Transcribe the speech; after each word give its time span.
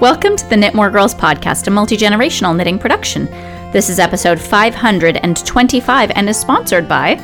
Welcome 0.00 0.36
to 0.36 0.48
the 0.48 0.54
Knitmore 0.56 0.92
Girls 0.92 1.14
podcast, 1.14 1.66
a 1.66 1.70
multi 1.70 1.96
generational 1.96 2.54
knitting 2.54 2.78
production. 2.78 3.24
This 3.72 3.88
is 3.90 3.98
episode 3.98 4.38
525 4.40 6.10
and 6.14 6.28
is 6.28 6.36
sponsored 6.38 6.88
by 6.88 7.14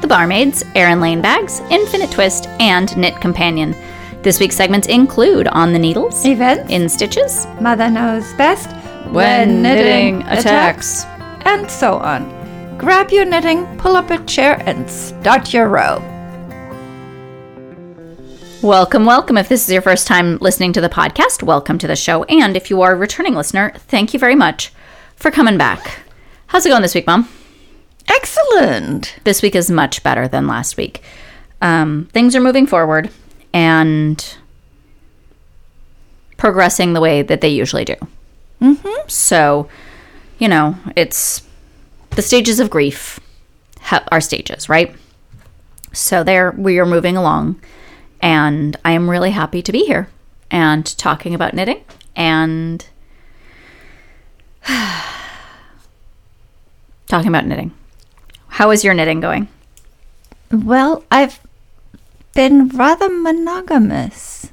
The 0.00 0.08
Barmaids, 0.08 0.64
Erin 0.74 1.00
Lane 1.00 1.20
Bags, 1.20 1.60
Infinite 1.70 2.10
Twist, 2.10 2.48
and 2.60 2.96
Knit 2.96 3.20
Companion. 3.20 3.74
This 4.22 4.40
week's 4.40 4.56
segments 4.56 4.88
include 4.88 5.46
On 5.48 5.72
the 5.72 5.78
Needles, 5.78 6.24
Events, 6.26 6.70
In 6.72 6.88
Stitches, 6.88 7.46
Mother 7.60 7.88
Knows 7.88 8.32
Best, 8.34 8.70
When 9.12 9.62
Knitting 9.62 10.22
Attacks. 10.22 11.04
and 11.44 11.70
so 11.70 11.98
on. 11.98 12.32
Grab 12.78 13.10
your 13.10 13.24
knitting, 13.24 13.64
pull 13.78 13.94
up 13.96 14.10
a 14.10 14.18
chair, 14.24 14.60
and 14.66 14.90
start 14.90 15.52
your 15.54 15.68
row. 15.68 16.02
Welcome, 18.66 19.04
welcome. 19.04 19.38
If 19.38 19.48
this 19.48 19.64
is 19.64 19.72
your 19.72 19.80
first 19.80 20.08
time 20.08 20.38
listening 20.38 20.72
to 20.72 20.80
the 20.80 20.88
podcast, 20.88 21.44
welcome 21.44 21.78
to 21.78 21.86
the 21.86 21.94
show. 21.94 22.24
And 22.24 22.56
if 22.56 22.68
you 22.68 22.82
are 22.82 22.94
a 22.94 22.96
returning 22.96 23.36
listener, 23.36 23.70
thank 23.76 24.12
you 24.12 24.18
very 24.18 24.34
much 24.34 24.72
for 25.14 25.30
coming 25.30 25.56
back. 25.56 26.00
How's 26.48 26.66
it 26.66 26.70
going 26.70 26.82
this 26.82 26.92
week, 26.92 27.06
Mom? 27.06 27.28
Excellent. 28.08 29.20
This 29.22 29.40
week 29.40 29.54
is 29.54 29.70
much 29.70 30.02
better 30.02 30.26
than 30.26 30.48
last 30.48 30.76
week. 30.76 31.00
Um, 31.62 32.08
things 32.12 32.34
are 32.34 32.40
moving 32.40 32.66
forward 32.66 33.08
and 33.54 34.36
progressing 36.36 36.92
the 36.92 37.00
way 37.00 37.22
that 37.22 37.42
they 37.42 37.50
usually 37.50 37.84
do. 37.84 37.94
Mm-hmm. 38.60 39.08
So, 39.08 39.68
you 40.40 40.48
know, 40.48 40.74
it's 40.96 41.46
the 42.10 42.20
stages 42.20 42.58
of 42.58 42.68
grief 42.68 43.20
ha- 43.82 44.04
are 44.10 44.20
stages, 44.20 44.68
right? 44.68 44.92
So 45.92 46.24
there, 46.24 46.50
we 46.50 46.80
are 46.80 46.86
moving 46.86 47.16
along, 47.16 47.60
and 48.20 48.76
I 48.84 48.92
am 48.92 49.10
really 49.10 49.30
happy 49.30 49.62
to 49.62 49.72
be 49.72 49.84
here 49.84 50.08
and 50.50 50.86
talking 50.98 51.34
about 51.34 51.54
knitting 51.54 51.84
and 52.14 52.86
talking 57.06 57.28
about 57.28 57.46
knitting. 57.46 57.72
How 58.48 58.70
is 58.70 58.84
your 58.84 58.94
knitting 58.94 59.20
going? 59.20 59.48
Well, 60.50 61.04
I've 61.10 61.40
been 62.34 62.68
rather 62.68 63.08
monogamous. 63.08 64.50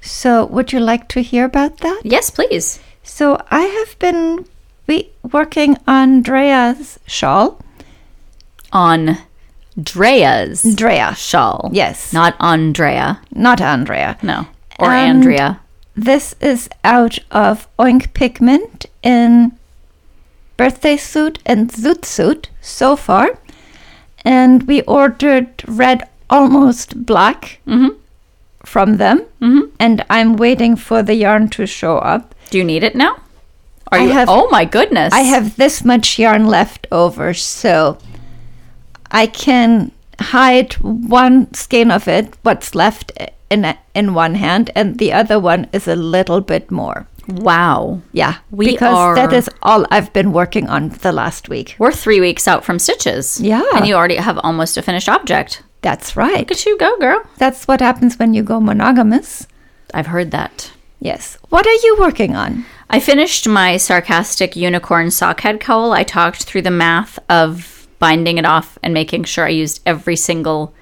So, 0.00 0.46
would 0.46 0.72
you 0.72 0.80
like 0.80 1.08
to 1.08 1.20
hear 1.20 1.44
about 1.44 1.78
that? 1.78 2.00
Yes, 2.04 2.30
please. 2.30 2.80
So, 3.02 3.42
I 3.50 3.62
have 3.62 3.98
been 3.98 4.46
we- 4.86 5.10
working 5.32 5.76
on 5.86 6.22
Drea's 6.22 6.98
shawl. 7.06 7.60
On 8.72 9.18
Drea's 9.82 10.62
Drea, 10.62 11.14
shawl. 11.16 11.70
Yes. 11.72 12.12
Not 12.12 12.34
Andrea. 12.40 13.20
not 13.32 13.60
Andrea. 13.60 14.16
No. 14.22 14.46
Or 14.78 14.92
And- 14.92 15.18
Andrea. 15.18 15.60
This 15.96 16.34
is 16.40 16.68
out 16.84 17.18
of 17.30 17.66
Oink 17.78 18.12
Pigment 18.14 18.86
in 19.02 19.52
Birthday 20.56 20.96
Suit 20.96 21.38
and 21.44 21.70
Zoot 21.72 22.04
Suit 22.04 22.48
so 22.60 22.94
far. 22.96 23.38
And 24.24 24.64
we 24.64 24.82
ordered 24.82 25.48
red 25.66 26.04
almost 26.30 27.04
black 27.06 27.58
Mhm. 27.66 27.90
from 28.64 28.96
them. 28.98 29.22
Mhm. 29.40 29.70
And 29.80 30.04
I'm 30.10 30.36
waiting 30.36 30.76
for 30.76 31.02
the 31.02 31.14
yarn 31.14 31.48
to 31.50 31.66
show 31.66 31.98
up. 31.98 32.34
Do 32.50 32.58
you 32.58 32.64
need 32.64 32.82
it 32.84 32.94
now? 32.94 33.16
Are 33.90 33.98
I 33.98 34.02
you 34.04 34.10
have- 34.10 34.28
Oh 34.28 34.48
my 34.50 34.64
goodness. 34.64 35.12
I 35.14 35.20
have 35.22 35.56
this 35.56 35.84
much 35.84 36.18
yarn 36.18 36.46
left 36.46 36.86
over, 36.92 37.32
so 37.34 37.96
I 39.10 39.26
can 39.26 39.90
hide 40.20 40.74
one 40.74 41.52
skein 41.54 41.90
of 41.90 42.08
it, 42.08 42.34
what's 42.42 42.74
left 42.74 43.12
in 43.50 43.74
in 43.94 44.14
one 44.14 44.34
hand, 44.34 44.70
and 44.74 44.98
the 44.98 45.12
other 45.12 45.38
one 45.40 45.66
is 45.72 45.88
a 45.88 45.96
little 45.96 46.40
bit 46.40 46.70
more. 46.70 47.06
Wow. 47.28 48.00
Yeah, 48.12 48.36
We 48.50 48.66
because 48.66 49.16
that 49.16 49.32
are- 49.32 49.36
is 49.36 49.50
all 49.62 49.84
I've 49.90 50.12
been 50.14 50.32
working 50.32 50.68
on 50.68 50.88
the 51.02 51.12
last 51.12 51.48
week. 51.48 51.76
We're 51.78 51.92
three 51.92 52.20
weeks 52.20 52.48
out 52.48 52.64
from 52.64 52.78
stitches. 52.78 53.38
Yeah. 53.40 53.62
And 53.74 53.86
you 53.86 53.94
already 53.94 54.16
have 54.16 54.38
almost 54.42 54.76
a 54.78 54.82
finished 54.82 55.08
object. 55.10 55.62
That's 55.82 56.16
right. 56.16 56.38
Look 56.38 56.50
at 56.52 56.64
you 56.66 56.78
go, 56.78 56.96
girl. 56.98 57.22
That's 57.36 57.68
what 57.68 57.80
happens 57.80 58.18
when 58.18 58.32
you 58.34 58.42
go 58.42 58.60
monogamous. 58.60 59.46
I've 59.94 60.06
heard 60.06 60.30
that. 60.30 60.72
Yes. 61.00 61.38
What 61.50 61.66
are 61.66 61.80
you 61.84 61.96
working 62.00 62.34
on? 62.34 62.64
I 62.90 62.98
finished 62.98 63.46
my 63.46 63.76
sarcastic 63.76 64.56
unicorn 64.56 65.08
sockhead 65.08 65.60
cowl. 65.60 65.92
I 65.92 66.02
talked 66.04 66.44
through 66.44 66.62
the 66.62 66.70
math 66.70 67.18
of 67.28 67.77
binding 67.98 68.38
it 68.38 68.44
off 68.44 68.78
and 68.82 68.94
making 68.94 69.24
sure 69.24 69.44
I 69.46 69.50
used 69.50 69.80
every 69.86 70.16
single 70.16 70.72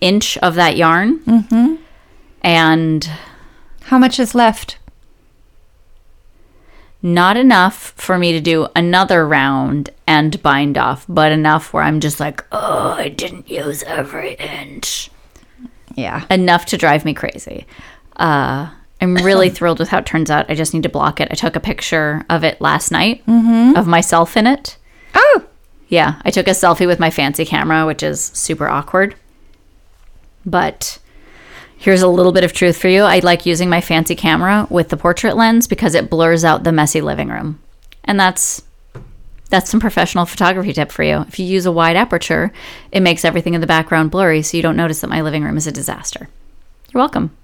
inch 0.00 0.36
of 0.38 0.54
that 0.56 0.76
yarn. 0.76 1.20
Mm-hmm. 1.20 1.74
And 2.42 3.10
How 3.84 3.98
much 3.98 4.18
is 4.18 4.34
left? 4.34 4.78
not 7.02 7.36
enough 7.36 7.92
for 7.96 8.18
me 8.18 8.32
to 8.32 8.40
do 8.40 8.66
another 8.74 9.26
round 9.28 9.90
and 10.08 10.42
bind 10.42 10.76
off, 10.76 11.04
but 11.08 11.30
enough 11.30 11.72
where 11.72 11.84
I'm 11.84 12.00
just 12.00 12.18
like, 12.18 12.44
oh, 12.50 12.94
I 12.98 13.08
didn't 13.10 13.48
use 13.48 13.84
every 13.84 14.34
inch. 14.34 15.10
Yeah. 15.94 16.24
Enough 16.30 16.66
to 16.66 16.76
drive 16.76 17.04
me 17.04 17.14
crazy. 17.14 17.64
Uh, 18.16 18.70
I'm 19.00 19.14
really 19.16 19.50
thrilled 19.56 19.78
with 19.78 19.90
how 19.90 19.98
it 19.98 20.06
turns 20.06 20.30
out. 20.30 20.50
I 20.50 20.54
just 20.56 20.74
need 20.74 20.82
to 20.82 20.88
block 20.88 21.20
it. 21.20 21.28
I 21.30 21.34
took 21.36 21.54
a 21.54 21.60
picture 21.60 22.24
of 22.28 22.42
it 22.42 22.60
last 22.60 22.90
night 22.90 23.22
of 23.28 23.86
myself 23.86 24.36
in 24.36 24.48
it. 24.48 24.76
Oh, 25.14 25.44
Yeah, 25.88 26.20
I 26.24 26.30
took 26.30 26.48
a 26.48 26.50
selfie 26.50 26.86
with 26.86 26.98
my 26.98 27.10
fancy 27.10 27.44
camera, 27.44 27.86
which 27.86 28.02
is 28.02 28.20
super 28.20 28.68
awkward. 28.68 29.14
But 30.44 30.98
here's 31.76 32.02
a 32.02 32.08
little 32.08 32.32
bit 32.32 32.44
of 32.44 32.52
truth 32.52 32.76
for 32.76 32.88
you. 32.88 33.02
I 33.02 33.20
like 33.20 33.46
using 33.46 33.68
my 33.68 33.80
fancy 33.80 34.14
camera 34.14 34.66
with 34.70 34.88
the 34.88 34.96
portrait 34.96 35.36
lens 35.36 35.66
because 35.66 35.94
it 35.94 36.10
blurs 36.10 36.44
out 36.44 36.64
the 36.64 36.72
messy 36.72 37.00
living 37.00 37.28
room. 37.28 37.60
And 38.04 38.18
that's 38.18 38.62
that's 39.48 39.70
some 39.70 39.78
professional 39.78 40.26
photography 40.26 40.72
tip 40.72 40.90
for 40.90 41.04
you. 41.04 41.20
If 41.28 41.38
you 41.38 41.46
use 41.46 41.66
a 41.66 41.72
wide 41.72 41.96
aperture, 41.96 42.52
it 42.90 43.00
makes 43.00 43.24
everything 43.24 43.54
in 43.54 43.60
the 43.60 43.66
background 43.66 44.10
blurry 44.10 44.42
so 44.42 44.56
you 44.56 44.62
don't 44.62 44.76
notice 44.76 45.00
that 45.00 45.10
my 45.10 45.20
living 45.20 45.44
room 45.44 45.56
is 45.56 45.68
a 45.68 45.72
disaster. 45.72 46.28
You're 46.92 47.00
welcome. 47.00 47.36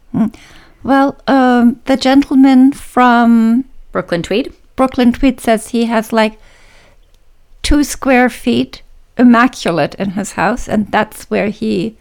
well, 0.83 1.21
um, 1.29 1.81
the 1.85 1.97
gentleman 1.97 2.73
from 2.73 3.65
Brooklyn 3.93 4.23
Tweed. 4.23 4.53
Brooklyn 4.75 5.13
Tweed 5.13 5.39
says 5.39 5.69
he 5.69 5.85
has 5.85 6.13
like 6.13 6.41
two 7.63 7.85
square 7.85 8.29
feet 8.29 8.83
immaculate 9.17 9.95
in 9.97 10.13
his 10.13 10.33
house, 10.33 10.69
and 10.69 10.91
that's 10.91 11.25
where 11.25 11.49
he 11.49 11.97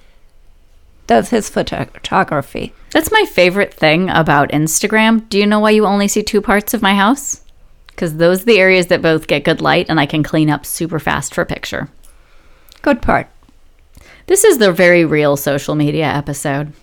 does 1.08 1.30
his 1.30 1.50
photography. 1.50 2.74
That's 2.92 3.12
my 3.12 3.26
favorite 3.26 3.74
thing 3.74 4.10
about 4.10 4.50
Instagram. 4.52 5.28
Do 5.30 5.38
you 5.38 5.46
know 5.46 5.60
why 5.60 5.72
you 5.72 5.86
only 5.86 6.08
see 6.08 6.24
two 6.24 6.42
parts 6.42 6.74
of 6.74 6.82
my 6.82 6.96
house? 6.96 7.42
Because 7.88 8.18
those 8.18 8.42
are 8.42 8.46
the 8.46 8.60
areas 8.60 8.88
that 8.88 9.02
both 9.02 9.28
get 9.28 9.44
good 9.44 9.62
light 9.62 9.88
and 9.90 10.00
I 10.00 10.06
can 10.06 10.24
clean 10.24 10.50
up 10.50 10.66
super 10.66 11.00
fast 11.00 11.34
for 11.34 11.42
a 11.42 11.46
picture. 11.46 11.90
Good 12.82 13.02
part. 13.02 13.28
This 14.28 14.44
is 14.44 14.58
the 14.58 14.72
very 14.72 15.04
real 15.06 15.36
social 15.38 15.76
media 15.76 16.06
episode. 16.06 16.74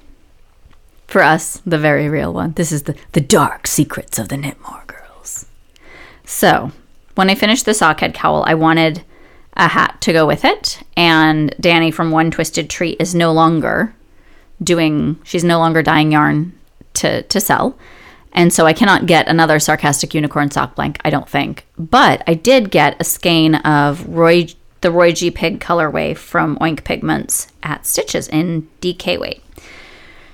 For 1.07 1.23
us, 1.23 1.63
the 1.65 1.79
very 1.79 2.09
real 2.09 2.33
one. 2.35 2.53
This 2.53 2.71
is 2.71 2.83
the, 2.83 2.95
the 3.13 3.21
dark 3.23 3.67
secrets 3.67 4.19
of 4.19 4.29
the 4.29 4.37
Knitmore 4.37 4.87
girls. 4.87 5.47
So, 6.25 6.73
when 7.19 7.31
I 7.31 7.35
finished 7.35 7.65
the 7.65 7.73
sockhead 7.73 8.15
cowl, 8.15 8.45
I 8.47 8.55
wanted 8.55 9.03
a 9.55 9.67
hat 9.67 10.01
to 10.03 10.13
go 10.13 10.25
with 10.25 10.45
it. 10.45 10.81
And 10.97 11.53
Danny 11.59 11.91
from 11.91 12.13
One 12.13 12.31
Twisted 12.31 12.71
Tree 12.71 12.95
is 13.01 13.13
no 13.13 13.33
longer 13.33 13.93
doing, 14.63 15.19
she's 15.25 15.43
no 15.43 15.59
longer 15.59 15.83
dyeing 15.83 16.13
yarn 16.13 16.57
to, 16.95 17.23
to 17.23 17.41
sell. 17.41 17.77
And 18.33 18.53
so 18.53 18.67
I 18.67 18.73
cannot 18.73 19.07
get 19.07 19.27
another 19.27 19.59
sarcastic 19.59 20.15
unicorn 20.15 20.53
sock 20.53 20.77
blank, 20.77 21.01
I 21.05 21.11
don't 21.11 21.29
think. 21.29 21.67
But 21.77 22.23
I 22.29 22.35
did 22.35 22.71
get 22.71 23.01
a 23.01 23.05
skein 23.05 23.57
of 23.57 24.07
Roy 24.09 24.47
the 24.83 24.93
Roy 24.93 25.11
G 25.11 25.33
Pig 25.33 25.59
colorway 25.59 26.17
from 26.17 26.57
Oink 26.59 26.85
Pigments 26.85 27.49
at 27.65 27.85
Stitches 27.85 28.29
in 28.29 28.69
DK 28.81 29.19
weight. 29.19 29.43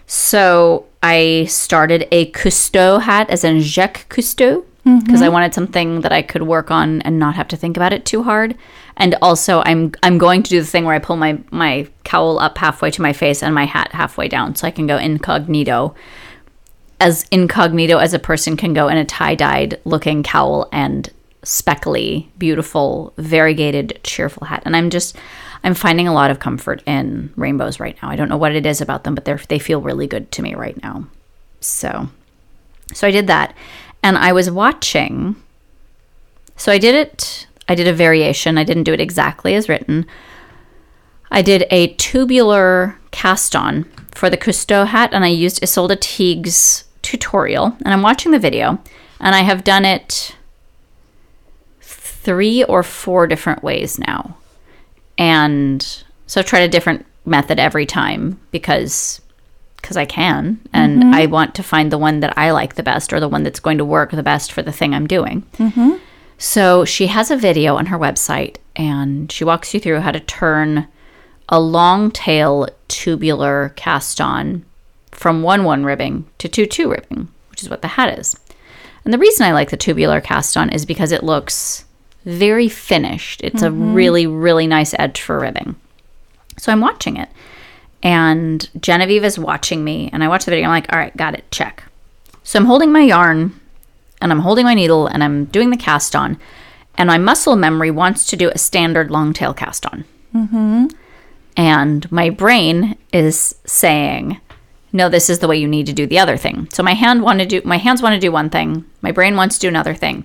So 0.06 0.84
I 1.02 1.46
started 1.48 2.06
a 2.12 2.30
Cousteau 2.32 3.00
hat 3.00 3.30
as 3.30 3.42
in 3.42 3.60
Jacques 3.60 4.06
Cousteau 4.10 4.66
because 4.84 5.22
I 5.22 5.26
mm-hmm. 5.26 5.32
wanted 5.32 5.54
something 5.54 6.02
that 6.02 6.12
I 6.12 6.20
could 6.20 6.42
work 6.42 6.70
on 6.70 7.00
and 7.02 7.18
not 7.18 7.34
have 7.36 7.48
to 7.48 7.56
think 7.56 7.76
about 7.76 7.94
it 7.94 8.04
too 8.04 8.22
hard. 8.22 8.54
And 8.98 9.16
also 9.22 9.62
I'm 9.64 9.92
I'm 10.02 10.18
going 10.18 10.42
to 10.42 10.50
do 10.50 10.60
the 10.60 10.66
thing 10.66 10.84
where 10.84 10.94
I 10.94 10.98
pull 10.98 11.16
my 11.16 11.38
my 11.50 11.88
cowl 12.04 12.38
up 12.38 12.58
halfway 12.58 12.90
to 12.90 13.02
my 13.02 13.14
face 13.14 13.42
and 13.42 13.54
my 13.54 13.64
hat 13.64 13.92
halfway 13.92 14.28
down 14.28 14.54
so 14.54 14.66
I 14.66 14.70
can 14.70 14.86
go 14.86 14.98
incognito 14.98 15.94
as 17.00 17.24
incognito 17.30 17.98
as 17.98 18.12
a 18.12 18.18
person 18.18 18.56
can 18.56 18.74
go 18.74 18.88
in 18.88 18.96
a 18.96 19.04
tie-dyed 19.04 19.80
looking 19.84 20.22
cowl 20.22 20.68
and 20.70 21.10
speckly, 21.42 22.30
beautiful, 22.38 23.12
variegated, 23.16 24.00
cheerful 24.04 24.46
hat. 24.46 24.62
And 24.64 24.76
I'm 24.76 24.90
just 24.90 25.16
I'm 25.62 25.74
finding 25.74 26.06
a 26.08 26.12
lot 26.12 26.30
of 26.30 26.40
comfort 26.40 26.82
in 26.86 27.32
rainbows 27.36 27.80
right 27.80 27.96
now. 28.02 28.10
I 28.10 28.16
don't 28.16 28.28
know 28.28 28.36
what 28.36 28.54
it 28.54 28.66
is 28.66 28.82
about 28.82 29.04
them, 29.04 29.14
but 29.14 29.24
they 29.24 29.34
they 29.48 29.58
feel 29.58 29.80
really 29.80 30.06
good 30.06 30.30
to 30.32 30.42
me 30.42 30.54
right 30.54 30.80
now. 30.82 31.06
So 31.60 32.08
so 32.92 33.06
I 33.06 33.10
did 33.10 33.28
that. 33.28 33.56
And 34.04 34.16
I 34.16 34.32
was 34.32 34.48
watching 34.50 35.34
so 36.56 36.70
I 36.70 36.78
did 36.78 36.94
it 36.94 37.46
I 37.66 37.74
did 37.74 37.88
a 37.88 37.94
variation. 37.94 38.58
I 38.58 38.64
didn't 38.64 38.84
do 38.84 38.92
it 38.92 39.00
exactly 39.00 39.54
as 39.54 39.68
written. 39.68 40.06
I 41.30 41.40
did 41.40 41.66
a 41.70 41.94
tubular 41.94 42.98
cast 43.10 43.56
on 43.56 43.84
for 44.14 44.28
the 44.28 44.36
Cousteau 44.36 44.86
hat, 44.86 45.14
and 45.14 45.24
I 45.24 45.28
used 45.28 45.62
Ysolda 45.62 45.98
Teague's 45.98 46.84
tutorial 47.00 47.76
and 47.84 47.88
I'm 47.92 48.02
watching 48.02 48.32
the 48.32 48.38
video 48.38 48.78
and 49.20 49.34
I 49.34 49.40
have 49.40 49.64
done 49.64 49.84
it 49.84 50.36
three 51.80 52.64
or 52.64 52.82
four 52.82 53.26
different 53.26 53.62
ways 53.62 53.98
now. 53.98 54.36
And 55.18 56.04
so 56.26 56.40
I've 56.40 56.46
tried 56.46 56.60
a 56.60 56.68
different 56.68 57.04
method 57.26 57.58
every 57.58 57.86
time 57.86 58.40
because 58.50 59.20
because 59.84 59.98
I 59.98 60.06
can 60.06 60.58
and 60.72 61.02
mm-hmm. 61.02 61.14
I 61.14 61.26
want 61.26 61.54
to 61.56 61.62
find 61.62 61.92
the 61.92 61.98
one 61.98 62.20
that 62.20 62.38
I 62.38 62.52
like 62.52 62.76
the 62.76 62.82
best 62.82 63.12
or 63.12 63.20
the 63.20 63.28
one 63.28 63.42
that's 63.42 63.60
going 63.60 63.76
to 63.76 63.84
work 63.84 64.12
the 64.12 64.22
best 64.22 64.50
for 64.50 64.62
the 64.62 64.72
thing 64.72 64.94
I'm 64.94 65.06
doing. 65.06 65.42
Mm-hmm. 65.58 65.96
So 66.38 66.86
she 66.86 67.08
has 67.08 67.30
a 67.30 67.36
video 67.36 67.76
on 67.76 67.86
her 67.86 67.98
website 67.98 68.56
and 68.74 69.30
she 69.30 69.44
walks 69.44 69.74
you 69.74 69.80
through 69.80 70.00
how 70.00 70.10
to 70.10 70.20
turn 70.20 70.88
a 71.50 71.60
long 71.60 72.10
tail 72.10 72.66
tubular 72.88 73.74
cast 73.76 74.22
on 74.22 74.64
from 75.12 75.42
1 75.42 75.64
1 75.64 75.84
ribbing 75.84 76.26
to 76.38 76.48
2 76.48 76.64
2 76.64 76.90
ribbing, 76.90 77.28
which 77.50 77.62
is 77.62 77.68
what 77.68 77.82
the 77.82 77.88
hat 77.88 78.18
is. 78.18 78.34
And 79.04 79.12
the 79.12 79.18
reason 79.18 79.44
I 79.44 79.52
like 79.52 79.68
the 79.68 79.76
tubular 79.76 80.22
cast 80.22 80.56
on 80.56 80.70
is 80.70 80.86
because 80.86 81.12
it 81.12 81.22
looks 81.22 81.84
very 82.24 82.70
finished. 82.70 83.42
It's 83.44 83.60
a 83.60 83.66
mm-hmm. 83.66 83.92
really, 83.92 84.26
really 84.26 84.66
nice 84.66 84.94
edge 84.98 85.20
for 85.20 85.38
ribbing. 85.38 85.76
So 86.56 86.72
I'm 86.72 86.80
watching 86.80 87.18
it. 87.18 87.28
And 88.04 88.68
Genevieve 88.80 89.24
is 89.24 89.38
watching 89.38 89.82
me. 89.82 90.10
And 90.12 90.22
I 90.22 90.28
watch 90.28 90.44
the 90.44 90.50
video. 90.52 90.66
I'm 90.66 90.70
like, 90.70 90.92
all 90.92 90.98
right, 90.98 91.16
got 91.16 91.34
it. 91.34 91.50
Check. 91.50 91.82
So 92.44 92.58
I'm 92.58 92.66
holding 92.66 92.92
my 92.92 93.00
yarn 93.00 93.58
and 94.20 94.30
I'm 94.30 94.40
holding 94.40 94.64
my 94.64 94.74
needle 94.74 95.06
and 95.06 95.24
I'm 95.24 95.46
doing 95.46 95.70
the 95.70 95.76
cast 95.76 96.14
on. 96.14 96.38
And 96.96 97.08
my 97.08 97.18
muscle 97.18 97.56
memory 97.56 97.90
wants 97.90 98.26
to 98.26 98.36
do 98.36 98.50
a 98.50 98.58
standard 98.58 99.10
long 99.10 99.32
tail 99.32 99.54
cast 99.54 99.86
on. 99.86 100.04
Mm-hmm. 100.34 100.86
And 101.56 102.12
my 102.12 102.30
brain 102.30 102.96
is 103.12 103.54
saying, 103.64 104.40
no, 104.92 105.08
this 105.08 105.28
is 105.28 105.40
the 105.40 105.48
way 105.48 105.56
you 105.56 105.66
need 105.66 105.86
to 105.86 105.92
do 105.92 106.06
the 106.06 106.18
other 106.18 106.36
thing. 106.36 106.68
So 106.72 106.82
my 106.82 106.94
hand 106.94 107.22
want 107.22 107.40
to 107.40 107.46
do 107.46 107.62
my 107.64 107.78
hands 107.78 108.02
want 108.02 108.14
to 108.14 108.20
do 108.20 108.30
one 108.30 108.50
thing, 108.50 108.84
my 109.02 109.12
brain 109.12 109.34
wants 109.34 109.56
to 109.56 109.62
do 109.62 109.68
another 109.68 109.94
thing. 109.94 110.24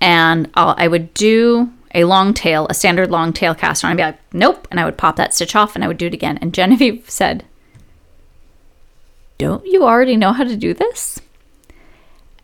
And 0.00 0.50
I'll, 0.54 0.74
I 0.76 0.88
would 0.88 1.14
do 1.14 1.72
a 1.94 2.04
long 2.04 2.34
tail, 2.34 2.66
a 2.68 2.74
standard 2.74 3.10
long 3.10 3.32
tail 3.32 3.54
cast 3.54 3.84
on. 3.84 3.92
I'd 3.92 3.96
be 3.96 4.02
like, 4.02 4.18
nope, 4.32 4.66
and 4.70 4.80
I 4.80 4.84
would 4.84 4.98
pop 4.98 5.16
that 5.16 5.32
stitch 5.32 5.54
off 5.54 5.74
and 5.74 5.84
I 5.84 5.88
would 5.88 5.98
do 5.98 6.06
it 6.06 6.14
again. 6.14 6.38
And 6.40 6.52
Genevieve 6.52 7.04
said, 7.08 7.44
"Don't 9.38 9.64
you 9.66 9.84
already 9.84 10.16
know 10.16 10.32
how 10.32 10.44
to 10.44 10.56
do 10.56 10.74
this?" 10.74 11.20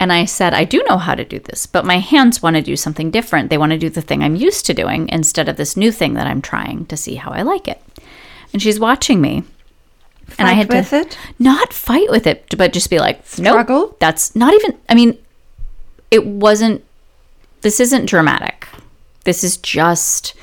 And 0.00 0.11
I 0.14 0.25
said, 0.25 0.55
I 0.55 0.64
do 0.64 0.82
know 0.88 0.97
how 0.97 1.14
to 1.14 1.26
do 1.26 1.38
this, 1.38 1.67
but 1.67 1.85
my 1.85 1.99
hands 1.99 2.41
want 2.41 2.56
to 2.56 2.62
do 2.62 2.75
something 2.75 3.11
different. 3.11 3.50
They 3.50 3.58
want 3.58 3.73
to 3.73 3.79
do 3.79 3.91
the 3.91 4.00
thing 4.00 4.23
I'm 4.23 4.35
used 4.35 4.64
to 4.64 4.75
doing 4.75 5.11
instead 5.11 5.47
of 5.47 5.58
this 5.58 5.76
new 5.76 5.93
thing 5.93 6.14
that 6.14 6.26
I'm 6.26 6.41
trying 6.41 6.87
to 6.87 6.96
see 6.96 7.17
how 7.17 7.31
I 7.31 7.43
like 7.43 7.69
it. 7.69 7.82
And 8.55 8.62
she's 8.62 8.81
watching 8.81 9.20
me. 9.20 9.44
and 10.38 10.49
I 10.49 10.53
had 10.53 10.70
with 10.70 10.88
to 10.88 11.00
it? 11.00 11.19
not 11.38 11.75
fight 11.75 12.11
with 12.11 12.26
it, 12.26 12.55
but 12.56 12.73
just 12.73 12.88
be 12.88 12.99
like, 12.99 13.23
nope, 13.38 13.99
that's 14.00 14.35
not 14.35 14.55
even, 14.55 14.79
I 14.88 14.94
mean, 14.94 15.19
it 16.11 16.25
wasn't, 16.25 16.82
this 17.61 17.79
isn't 17.79 18.06
dramatic. 18.06 18.67
This 19.31 19.44
is 19.44 19.59
just 19.59 20.35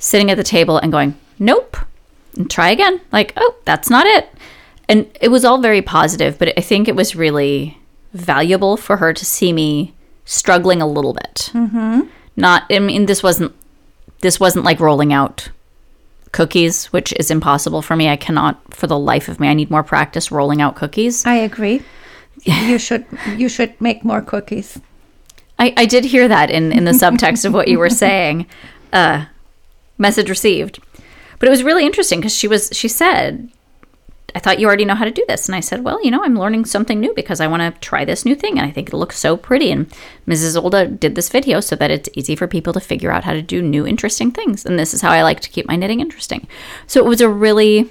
sitting 0.00 0.28
at 0.28 0.36
the 0.36 0.42
table 0.42 0.76
and 0.76 0.90
going, 0.90 1.16
nope, 1.38 1.76
and 2.36 2.50
try 2.50 2.70
again. 2.70 3.00
Like, 3.12 3.32
oh, 3.36 3.54
that's 3.64 3.88
not 3.88 4.04
it. 4.04 4.28
And 4.88 5.08
it 5.20 5.28
was 5.28 5.44
all 5.44 5.58
very 5.58 5.80
positive, 5.80 6.40
but 6.40 6.52
I 6.58 6.60
think 6.60 6.88
it 6.88 6.96
was 6.96 7.14
really 7.14 7.78
valuable 8.14 8.76
for 8.76 8.96
her 8.96 9.12
to 9.12 9.24
see 9.24 9.52
me 9.52 9.94
struggling 10.24 10.82
a 10.82 10.88
little 10.88 11.12
bit. 11.12 11.52
Mm-hmm. 11.54 12.00
Not, 12.34 12.64
I 12.68 12.80
mean, 12.80 13.06
this 13.06 13.22
wasn't, 13.22 13.54
this 14.22 14.40
wasn't 14.40 14.64
like 14.64 14.80
rolling 14.80 15.12
out 15.12 15.48
cookies, 16.32 16.86
which 16.86 17.12
is 17.12 17.30
impossible 17.30 17.80
for 17.80 17.94
me. 17.94 18.08
I 18.08 18.16
cannot, 18.16 18.74
for 18.74 18.88
the 18.88 18.98
life 18.98 19.28
of 19.28 19.38
me, 19.38 19.46
I 19.46 19.54
need 19.54 19.70
more 19.70 19.84
practice 19.84 20.32
rolling 20.32 20.60
out 20.60 20.74
cookies. 20.74 21.24
I 21.24 21.36
agree. 21.36 21.82
you 22.42 22.80
should 22.80 23.06
you 23.36 23.48
should 23.48 23.80
make 23.80 24.04
more 24.04 24.20
cookies. 24.20 24.80
I, 25.62 25.72
I 25.76 25.86
did 25.86 26.04
hear 26.04 26.26
that 26.26 26.50
in, 26.50 26.72
in 26.72 26.84
the 26.84 26.90
subtext 26.90 27.44
of 27.44 27.54
what 27.54 27.68
you 27.68 27.78
were 27.78 27.90
saying. 28.04 28.46
Uh, 28.92 29.26
message 29.96 30.28
received. 30.28 30.80
But 31.38 31.46
it 31.46 31.50
was 31.50 31.62
really 31.62 31.86
interesting 31.86 32.20
because 32.20 32.34
she 32.34 32.48
was 32.48 32.70
she 32.72 32.88
said, 32.88 33.50
I 34.34 34.38
thought 34.38 34.58
you 34.58 34.66
already 34.66 34.84
know 34.84 34.94
how 34.94 35.04
to 35.04 35.10
do 35.10 35.24
this. 35.28 35.48
And 35.48 35.54
I 35.54 35.60
said, 35.60 35.84
Well, 35.84 36.02
you 36.04 36.10
know, 36.10 36.22
I'm 36.22 36.38
learning 36.38 36.64
something 36.64 36.98
new 36.98 37.14
because 37.14 37.40
I 37.40 37.46
want 37.46 37.62
to 37.62 37.80
try 37.80 38.04
this 38.04 38.24
new 38.24 38.34
thing 38.34 38.58
and 38.58 38.66
I 38.66 38.72
think 38.72 38.88
it 38.88 38.96
looks 38.96 39.18
so 39.18 39.36
pretty. 39.36 39.70
And 39.70 39.88
Ysolda 40.26 40.98
did 40.98 41.14
this 41.14 41.28
video 41.28 41.60
so 41.60 41.76
that 41.76 41.90
it's 41.90 42.08
easy 42.14 42.34
for 42.34 42.48
people 42.48 42.72
to 42.72 42.80
figure 42.80 43.12
out 43.12 43.24
how 43.24 43.32
to 43.32 43.42
do 43.42 43.62
new 43.62 43.86
interesting 43.86 44.32
things. 44.32 44.66
And 44.66 44.78
this 44.78 44.92
is 44.94 45.00
how 45.00 45.10
I 45.10 45.22
like 45.22 45.40
to 45.40 45.50
keep 45.50 45.66
my 45.66 45.76
knitting 45.76 46.00
interesting. 46.00 46.48
So 46.86 47.00
it 47.04 47.08
was 47.08 47.20
a 47.20 47.28
really 47.28 47.88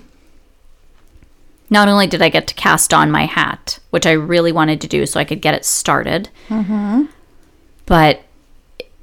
not 1.70 1.88
only 1.88 2.08
did 2.08 2.22
I 2.22 2.28
get 2.28 2.48
to 2.48 2.54
cast 2.54 2.94
on 2.94 3.12
my 3.12 3.26
hat, 3.26 3.80
which 3.92 4.06
I 4.06 4.12
really 4.12 4.52
wanted 4.52 4.82
to 4.82 4.88
do 4.88 5.06
so 5.06 5.20
I 5.22 5.26
could 5.26 5.42
get 5.42 5.54
it 5.54 5.64
started, 5.64 6.30
but 7.92 8.22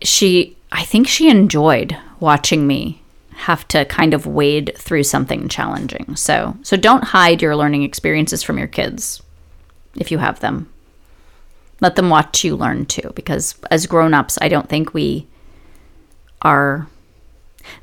she 0.00 0.56
i 0.72 0.82
think 0.82 1.06
she 1.06 1.28
enjoyed 1.28 1.94
watching 2.20 2.66
me 2.66 3.02
have 3.32 3.68
to 3.68 3.84
kind 3.84 4.14
of 4.14 4.26
wade 4.26 4.72
through 4.76 5.02
something 5.02 5.46
challenging. 5.46 6.16
So 6.16 6.56
so 6.62 6.76
don't 6.76 7.04
hide 7.04 7.42
your 7.42 7.54
learning 7.54 7.82
experiences 7.82 8.42
from 8.42 8.56
your 8.56 8.66
kids 8.66 9.22
if 9.94 10.10
you 10.10 10.18
have 10.18 10.40
them. 10.40 10.68
Let 11.82 11.96
them 11.96 12.08
watch 12.08 12.42
you 12.44 12.56
learn 12.56 12.86
too 12.86 13.12
because 13.14 13.54
as 13.70 13.86
grown-ups 13.86 14.38
i 14.40 14.48
don't 14.48 14.70
think 14.70 14.94
we 14.94 15.26
are 16.40 16.88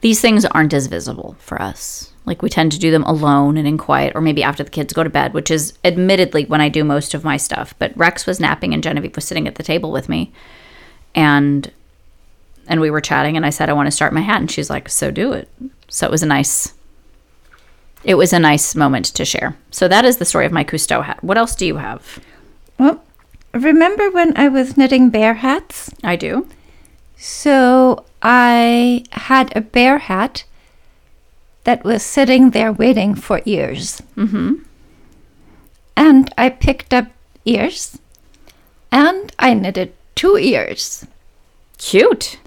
these 0.02 0.20
things 0.20 0.44
aren't 0.44 0.74
as 0.74 0.88
visible 0.88 1.36
for 1.38 1.62
us. 1.62 2.12
Like 2.26 2.42
we 2.42 2.50
tend 2.50 2.72
to 2.72 2.80
do 2.80 2.90
them 2.90 3.04
alone 3.04 3.58
and 3.58 3.68
in 3.68 3.78
quiet 3.78 4.14
or 4.16 4.22
maybe 4.22 4.42
after 4.42 4.64
the 4.64 4.72
kids 4.78 4.92
go 4.92 5.04
to 5.04 5.10
bed 5.12 5.36
which 5.36 5.52
is 5.52 5.74
admittedly 5.84 6.46
when 6.46 6.62
i 6.62 6.70
do 6.70 6.84
most 6.84 7.14
of 7.14 7.24
my 7.24 7.38
stuff 7.38 7.76
but 7.78 7.96
rex 7.96 8.26
was 8.26 8.40
napping 8.40 8.74
and 8.74 8.82
genevieve 8.82 9.16
was 9.16 9.26
sitting 9.26 9.48
at 9.48 9.54
the 9.54 9.70
table 9.72 9.92
with 9.92 10.10
me 10.10 10.34
and 11.16 11.72
and 12.68 12.82
we 12.82 12.92
were 12.92 13.02
chatting 13.02 13.36
and 13.38 13.46
I 13.46 13.50
said 13.50 13.70
I 13.70 13.74
want 13.74 13.88
to 13.88 13.92
start 13.92 14.14
my 14.14 14.22
hat 14.22 14.42
and 14.42 14.52
she's 14.52 14.70
like 14.70 14.90
so 14.90 15.10
do 15.10 15.34
it. 15.34 15.50
So 15.88 16.06
it 16.06 16.12
was 16.12 16.24
a 16.24 16.28
nice 16.28 16.74
it 18.04 18.16
was 18.16 18.34
a 18.34 18.40
nice 18.40 18.76
moment 18.76 19.06
to 19.06 19.26
share. 19.26 19.58
So 19.72 19.88
that 19.88 20.06
is 20.06 20.18
the 20.18 20.26
story 20.26 20.46
of 20.46 20.52
my 20.52 20.64
Cousteau 20.64 21.04
hat. 21.04 21.24
What 21.24 21.38
else 21.38 21.56
do 21.56 21.66
you 21.66 21.78
have? 21.78 22.20
Well, 22.78 23.04
remember 23.54 24.12
when 24.12 24.38
I 24.38 24.48
was 24.48 24.78
knitting 24.78 25.10
bear 25.10 25.36
hats? 25.36 25.90
I 26.04 26.16
do. 26.16 26.48
So 27.18 28.06
I 28.22 29.06
had 29.12 29.56
a 29.56 29.62
bear 29.62 29.98
hat 29.98 30.44
that 31.64 31.84
was 31.84 32.04
sitting 32.04 32.52
there 32.52 32.72
waiting 32.72 33.16
for 33.16 33.42
ears. 33.46 34.02
Mm-hmm. 34.16 34.56
And 35.98 36.34
I 36.38 36.50
picked 36.50 36.94
up 36.94 37.08
ears 37.46 37.98
and 38.92 39.34
I 39.40 39.54
knitted 39.54 39.94
two 40.16 40.38
ears. 40.38 41.06
Cute. 41.78 42.38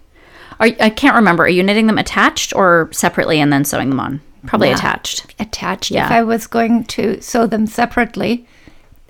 Are, 0.60 0.68
I 0.80 0.90
can't 0.90 1.14
remember. 1.16 1.44
Are 1.44 1.48
you 1.48 1.62
knitting 1.62 1.86
them 1.86 1.98
attached 1.98 2.54
or 2.54 2.88
separately 2.92 3.40
and 3.40 3.52
then 3.52 3.64
sewing 3.64 3.90
them 3.90 4.00
on? 4.00 4.20
Probably 4.46 4.68
Yeah. 4.68 4.76
attached. 4.76 5.34
Attached. 5.38 5.90
Yeah. 5.90 6.06
If 6.06 6.12
I 6.12 6.22
was 6.22 6.46
going 6.46 6.84
to 6.84 7.20
sew 7.20 7.46
them 7.46 7.66
separately, 7.66 8.46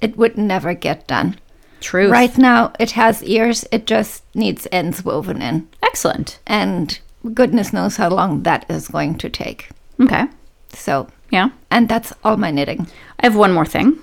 it 0.01 0.17
would 0.17 0.37
never 0.37 0.75
get 0.75 1.07
done. 1.07 1.37
True. 1.81 2.11
Right 2.11 2.37
now, 2.37 2.73
it 2.81 2.93
has 2.93 3.23
ears, 3.23 3.65
it 3.71 3.87
just 3.87 4.25
needs 4.35 4.67
ends 4.73 5.05
woven 5.05 5.41
in. 5.41 5.69
Excellent. 5.83 6.41
And 6.47 6.99
goodness 7.35 7.73
knows 7.73 7.97
how 7.97 8.09
long 8.09 8.43
that 8.43 8.67
is 8.69 8.89
going 8.89 9.17
to 9.19 9.29
take. 9.31 9.69
Okay. 10.01 10.27
So, 10.73 11.09
Yeah. 11.31 11.51
and 11.71 11.89
that's 11.89 12.13
all 12.25 12.37
my 12.37 12.51
knitting. 12.51 12.89
I 13.21 13.27
have 13.27 13.37
one 13.37 13.53
more 13.53 13.67
thing. 13.67 13.99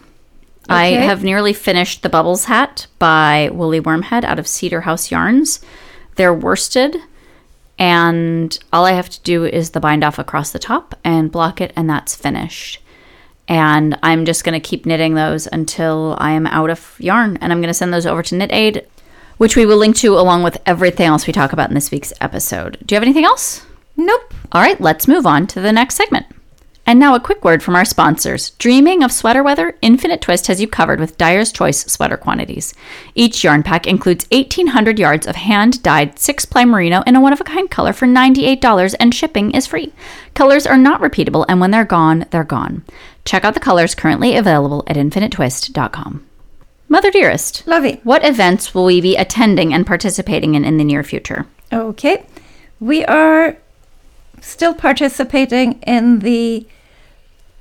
I 0.70 0.86
have 0.88 1.24
nearly 1.24 1.54
finished 1.54 2.02
the 2.02 2.10
Bubbles 2.10 2.46
hat 2.46 2.88
by 3.00 3.50
Woolly 3.54 3.80
Wormhead 3.80 4.24
out 4.24 4.40
of 4.40 4.48
Cedar 4.48 4.82
House 4.82 5.12
Yarns. 5.12 5.62
They're 6.16 6.34
worsted, 6.34 6.98
and 7.78 8.58
all 8.72 8.86
I 8.86 8.94
have 8.94 9.10
to 9.10 9.22
do 9.22 9.46
is 9.46 9.72
the 9.72 9.80
bind 9.80 10.04
off 10.04 10.18
across 10.18 10.52
the 10.52 10.60
top 10.60 10.96
and 11.04 11.32
block 11.32 11.62
it, 11.62 11.74
and 11.76 11.90
that's 11.90 12.16
finished. 12.16 12.82
And 13.48 13.98
I'm 14.02 14.26
just 14.26 14.44
going 14.44 14.60
to 14.60 14.68
keep 14.68 14.86
knitting 14.86 15.14
those 15.14 15.48
until 15.52 16.16
I 16.20 16.32
am 16.32 16.48
out 16.48 16.70
of 16.70 16.96
yarn, 17.00 17.38
and 17.38 17.52
I'm 17.52 17.60
going 17.60 17.68
to 17.68 17.74
send 17.74 17.94
those 17.94 18.06
over 18.06 18.24
to 18.24 18.36
Knit 18.36 18.52
Aid, 18.52 18.88
which 19.38 19.56
we 19.56 19.66
will 19.66 19.78
link 19.78 19.96
to 19.98 20.18
along 20.18 20.44
with 20.44 20.58
everything 20.66 21.08
else 21.08 21.28
we 21.28 21.34
talk 21.34 21.54
about 21.54 21.70
in 21.70 21.76
this 21.76 21.92
week's 21.92 22.14
episode. 22.22 22.80
Do 22.86 22.96
you 22.96 22.98
have 22.98 23.04
anything 23.04 23.26
else? 23.26 23.66
Nope. 23.98 24.34
All 24.52 24.62
right, 24.62 24.80
let's 24.82 25.08
move 25.08 25.26
on 25.26 25.46
to 25.48 25.62
the 25.62 25.72
next 25.72 25.96
segment. 25.96 26.26
And 26.88 27.00
now 27.00 27.16
a 27.16 27.20
quick 27.20 27.44
word 27.44 27.64
from 27.64 27.76
our 27.76 27.84
sponsors. 27.84 28.52
Dreaming 28.52 29.02
of 29.04 29.12
sweater 29.12 29.42
weather? 29.42 29.76
Infinite 29.82 30.22
Twist 30.22 30.46
has 30.48 30.62
you 30.62 30.68
covered 30.68 31.00
with 31.00 31.18
Dyer's 31.18 31.52
Choice 31.52 31.84
sweater 31.86 32.16
quantities. 32.16 32.76
Each 33.16 33.44
yarn 33.44 33.64
pack 33.64 33.88
includes 33.88 34.28
1,800 34.32 35.00
yards 35.00 35.26
of 35.26 35.36
hand 35.36 35.82
dyed 35.82 36.20
six 36.20 36.46
ply 36.46 36.64
merino 36.64 37.02
in 37.08 37.16
a 37.16 37.22
one 37.22 37.34
of 37.34 37.42
a 37.42 37.44
kind 37.44 37.72
color 37.72 37.92
for 37.92 38.06
$98, 38.06 38.94
and 39.00 39.16
shipping 39.16 39.50
is 39.52 39.66
free. 39.66 39.94
Colors 40.36 40.68
are 40.68 40.78
not 40.78 41.02
repeatable, 41.02 41.44
and 41.50 41.60
when 41.60 41.72
they're 41.72 41.86
gone, 41.86 42.28
they're 42.30 42.44
gone. 42.44 42.84
Check 43.26 43.44
out 43.44 43.56
the 43.56 43.60
colors 43.60 43.96
currently 43.96 44.36
available 44.36 44.84
at 44.86 44.96
infinitetwist.com. 44.96 46.24
Mother 46.88 47.10
Dearest, 47.10 47.66
Lovey. 47.66 48.00
what 48.04 48.24
events 48.24 48.76
will 48.76 48.86
we 48.86 49.02
be 49.02 49.16
attending 49.16 49.74
and 49.74 49.88
participating 49.88 50.54
in 50.54 50.64
in 50.64 50.78
the 50.78 50.84
near 50.84 51.02
future? 51.04 51.48
Okay. 51.74 52.28
We 52.80 53.04
are 53.06 53.58
still 54.40 54.76
participating 54.76 55.82
in 55.82 56.20
the 56.20 56.68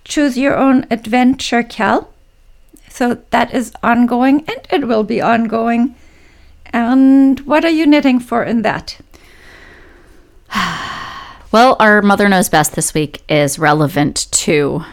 Choose 0.05 0.37
Your 0.39 0.57
Own 0.57 0.87
Adventure 0.91 1.63
Cal. 1.63 2.11
So 2.89 3.23
that 3.31 3.53
is 3.53 3.73
ongoing 3.83 4.45
and 4.47 4.67
it 4.71 4.87
will 4.87 5.03
be 5.03 5.21
ongoing. 5.21 5.97
And 6.67 7.41
what 7.41 7.65
are 7.65 7.71
you 7.71 7.87
knitting 7.87 8.21
for 8.21 8.45
in 8.45 8.63
that? 8.63 9.01
Well, 11.53 11.77
our 11.79 12.03
Mother 12.03 12.29
Knows 12.29 12.49
Best 12.49 12.75
this 12.75 12.95
week 12.95 13.23
is 13.29 13.61
relevant 13.61 14.27
to 14.33 14.85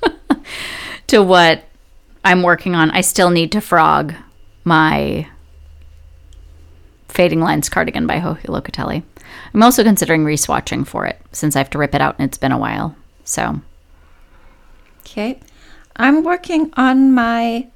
to 1.08 1.20
what 1.20 1.64
I'm 2.24 2.44
working 2.44 2.76
on. 2.76 2.92
I 2.92 3.00
still 3.00 3.30
need 3.30 3.50
to 3.50 3.60
frog 3.60 4.14
my 4.62 5.26
Fading 7.08 7.40
Lines 7.40 7.68
cardigan 7.68 8.06
by 8.06 8.20
Joji 8.20 8.46
Locatelli. 8.46 9.02
I'm 9.52 9.62
also 9.64 9.82
considering 9.82 10.24
reswatching 10.24 10.86
for 10.86 11.06
it 11.06 11.20
since 11.32 11.56
I 11.56 11.58
have 11.58 11.70
to 11.70 11.78
rip 11.78 11.96
it 11.96 12.00
out 12.00 12.14
and 12.20 12.28
it's 12.28 12.38
been 12.38 12.52
a 12.52 12.58
while. 12.58 12.94
So, 13.24 13.60
Okay. 15.04 15.38
I'm 15.96 16.22
working 16.22 16.72
on 16.76 17.12
my 17.12 17.66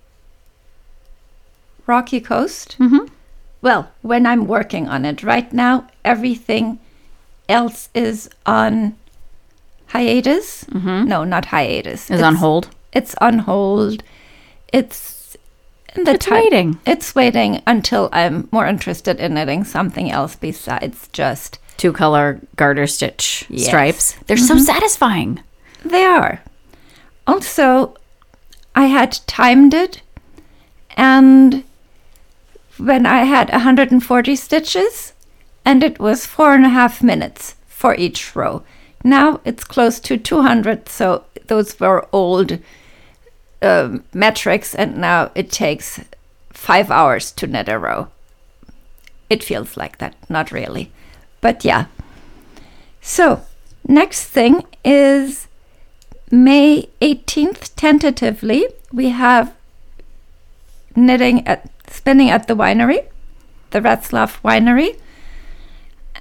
Rocky 1.87 2.21
Coast. 2.21 2.77
Mhm. 2.79 3.09
Well, 3.63 3.89
when 4.03 4.27
I'm 4.27 4.47
working 4.47 4.89
on 4.89 5.05
it 5.05 5.23
right 5.23 5.53
now, 5.53 5.87
everything 6.05 6.79
else 7.49 7.89
is 7.95 8.29
on 8.45 8.95
hiatus. 9.89 10.65
No, 10.73 11.25
not 11.25 11.47
hiatus. 11.47 12.11
is 12.11 12.23
on 12.23 12.37
hold. 12.37 12.69
It's 12.93 13.15
on 13.21 13.41
hold. 13.41 14.03
It's 14.73 15.37
in 15.95 16.05
the 16.05 16.13
It's 16.13 16.27
ti- 16.27 16.33
waiting. 16.33 16.79
It's 16.87 17.15
waiting 17.15 17.63
until 17.67 18.09
I'm 18.13 18.49
more 18.51 18.67
interested 18.67 19.19
in 19.21 19.35
knitting 19.35 19.65
something 19.65 20.11
else 20.11 20.37
besides 20.37 21.09
just 21.13 21.59
Two 21.77 21.93
color 21.93 22.41
garter 22.57 22.87
stitch 22.87 23.45
Yes. 23.51 23.67
stripes. 23.67 24.17
They're 24.27 24.39
so 24.39 24.57
satisfying. 24.59 25.41
They 25.85 26.05
are. 26.05 26.41
Also, 27.27 27.97
I 28.75 28.87
had 28.87 29.19
timed 29.27 29.75
it, 29.75 30.03
and 30.97 31.65
when 32.79 33.07
I 33.07 33.25
had 33.25 33.51
140 33.51 34.37
stitches, 34.37 35.13
and 35.65 35.83
it 35.83 35.99
was 35.99 36.27
four 36.27 36.55
and 36.55 36.65
a 36.65 36.71
half 36.71 37.03
minutes 37.03 37.57
for 37.67 37.95
each 37.95 38.37
row. 38.37 38.63
Now 39.03 39.41
it's 39.45 39.65
close 39.65 39.99
to 40.01 40.17
200, 40.17 40.89
so 40.89 41.25
those 41.47 41.79
were 41.81 42.09
old 42.13 42.59
um, 43.63 44.05
metrics, 44.13 44.75
and 44.75 44.99
now 44.99 45.31
it 45.35 45.51
takes 45.51 46.01
five 46.51 46.91
hours 46.91 47.33
to 47.33 47.47
knit 47.47 47.69
a 47.69 47.79
row. 47.79 48.09
It 49.29 49.43
feels 49.43 49.77
like 49.77 49.99
that, 49.99 50.15
not 50.29 50.53
really. 50.53 50.93
But 51.41 51.65
yeah. 51.65 51.87
So, 53.01 53.43
next 53.87 54.25
thing 54.25 54.65
is 54.85 55.46
May 56.31 56.89
18th, 57.01 57.71
tentatively, 57.77 58.67
we 58.93 59.11
have 59.11 59.55
knitting 60.95 61.47
at 61.47 61.71
spinning 61.89 62.31
at 62.31 62.49
the 62.49 62.57
winery, 62.57 63.05
the 63.71 63.81
Ratzlaff 63.81 64.41
Winery. 64.43 64.99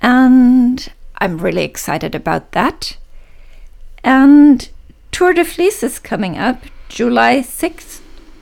And 0.02 0.92
I'm 1.18 1.38
really 1.38 1.64
excited 1.64 2.14
about 2.14 2.52
that. 2.52 2.98
And 4.04 4.70
Tour 5.12 5.34
de 5.34 5.44
Fleece 5.44 5.82
is 5.82 5.98
coming 5.98 6.38
up 6.38 6.64
July 6.90 7.40
6th 7.40 8.02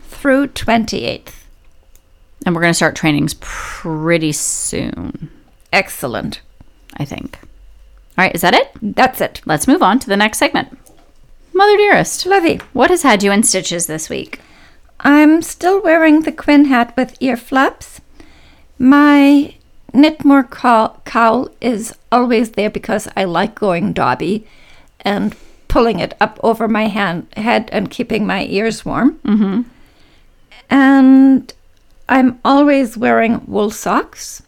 through 0.10 0.48
28th. 0.48 1.44
And 2.46 2.54
we're 2.54 2.62
going 2.62 2.72
to 2.72 2.76
start 2.76 2.96
trainings 2.96 3.36
pretty 3.40 4.34
soon, 4.34 5.30
Excellent. 5.72 6.42
I 6.98 7.06
think. 7.06 7.40
All 8.16 8.26
right, 8.26 8.36
is 8.36 8.42
that 8.42 8.54
it? 8.54 8.70
That's 8.80 9.22
it. 9.22 9.42
Let's 9.46 9.68
move 9.68 9.82
on 9.82 9.98
to 10.00 10.08
the 10.08 10.18
next 10.18 10.38
segment. 10.38 10.78
Mother 11.56 11.78
Dearest, 11.78 12.26
Lovey. 12.26 12.60
what 12.74 12.90
has 12.90 13.04
had 13.04 13.22
you 13.22 13.32
in 13.32 13.44
stitches 13.44 13.86
this 13.86 14.10
week? 14.10 14.40
I'm 15.00 15.44
still 15.44 15.82
wearing 15.82 16.22
the 16.22 16.32
Quinn 16.32 16.66
hat 16.66 16.96
with 16.98 17.16
ear 17.20 17.38
flaps. 17.38 18.02
My 18.80 19.54
Knitmore 19.94 20.50
cowl, 20.50 21.00
cowl 21.06 21.50
is 21.62 21.94
always 22.12 22.52
there 22.52 22.72
because 22.72 23.08
I 23.16 23.26
like 23.26 23.54
going 23.54 23.94
dobby 23.94 24.48
and 25.02 25.36
pulling 25.68 26.00
it 26.00 26.16
up 26.20 26.40
over 26.42 26.68
my 26.68 26.88
hand, 26.88 27.28
head 27.38 27.70
and 27.72 27.92
keeping 27.92 28.26
my 28.26 28.46
ears 28.46 28.84
warm. 28.84 29.20
Mm-hmm. 29.20 29.62
And 30.72 31.54
I'm 32.10 32.40
always 32.44 32.98
wearing 32.98 33.46
wool 33.46 33.70
socks. 33.70 34.42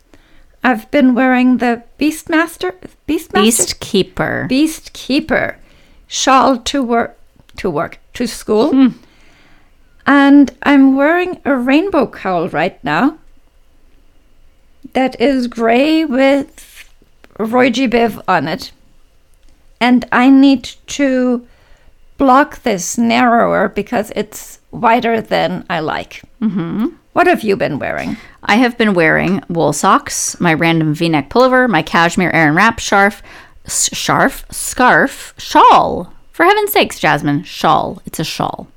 I've 0.63 0.89
been 0.89 1.13
wearing 1.13 1.57
the 1.57 1.83
Beastmaster, 1.99 2.73
Beastmaster, 3.07 3.43
Beast 3.43 3.79
Keeper. 3.79 4.47
Beast 4.49 4.93
Keeper 4.93 5.59
shawl 6.07 6.57
to 6.57 6.83
work 6.83 7.17
to 7.57 7.69
work 7.69 7.99
to 8.13 8.27
school. 8.27 8.91
And 10.05 10.51
I'm 10.63 10.95
wearing 10.95 11.41
a 11.45 11.55
rainbow 11.55 12.07
cowl 12.07 12.49
right 12.49 12.83
now. 12.83 13.17
That 14.93 15.19
is 15.19 15.47
grey 15.47 16.05
with 16.05 16.89
Roy 17.39 17.69
G. 17.69 17.87
Biv 17.87 18.21
on 18.27 18.47
it. 18.47 18.71
And 19.81 20.05
I 20.11 20.29
need 20.29 20.63
to 20.87 21.47
block 22.17 22.63
this 22.63 22.97
narrower 22.97 23.67
because 23.69 24.11
it's 24.15 24.59
wider 24.71 25.21
than 25.21 25.65
I 25.69 25.79
like. 25.79 26.21
Mm-hmm. 26.41 26.87
What 27.13 27.27
have 27.27 27.43
you 27.43 27.55
been 27.55 27.79
wearing? 27.79 28.17
I 28.43 28.55
have 28.57 28.77
been 28.77 28.93
wearing 28.93 29.43
wool 29.49 29.73
socks, 29.73 30.39
my 30.39 30.53
random 30.53 30.93
v-neck 30.93 31.29
pullover, 31.29 31.69
my 31.69 31.81
cashmere 31.81 32.31
Aran 32.31 32.55
wrap 32.55 32.79
scarf, 32.79 33.21
scarf, 33.67 34.45
scarf, 34.49 35.33
shawl. 35.37 36.13
For 36.31 36.43
heaven's 36.45 36.73
sakes, 36.73 36.99
Jasmine, 36.99 37.43
shawl. 37.43 38.01
It's 38.05 38.19
a 38.19 38.23
shawl. 38.23 38.67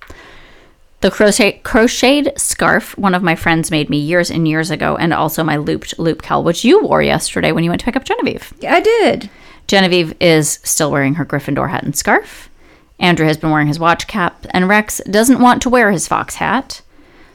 The 1.01 1.11
crochet 1.11 1.61
crocheted 1.63 2.33
scarf 2.37 2.99
one 2.99 3.15
of 3.15 3.23
my 3.23 3.37
friends 3.37 3.71
made 3.71 3.89
me 3.89 3.99
years 3.99 4.31
and 4.31 4.49
years 4.49 4.71
ago, 4.71 4.97
and 4.97 5.13
also 5.15 5.45
my 5.45 5.57
looped 5.57 5.99
loop 5.99 6.23
cowl, 6.23 6.43
which 6.43 6.65
you 6.65 6.83
wore 6.83 7.03
yesterday 7.03 7.53
when 7.53 7.63
you 7.63 7.71
went 7.71 7.81
to 7.81 7.85
pick 7.85 7.95
up 7.95 8.05
Genevieve. 8.05 8.53
I 8.69 8.81
did. 8.81 9.31
Genevieve 9.69 10.15
is 10.21 10.59
still 10.65 10.91
wearing 10.91 11.15
her 11.15 11.25
Gryffindor 11.25 11.71
hat 11.71 11.85
and 11.85 11.95
scarf. 11.95 12.51
Andrew 12.99 13.27
has 13.27 13.37
been 13.37 13.51
wearing 13.51 13.69
his 13.69 13.79
watch 13.79 14.09
cap, 14.09 14.45
and 14.51 14.69
Rex 14.69 15.01
doesn't 15.09 15.41
want 15.41 15.63
to 15.63 15.71
wear 15.71 15.93
his 15.93 16.09
fox 16.09 16.37
hat, 16.37 16.83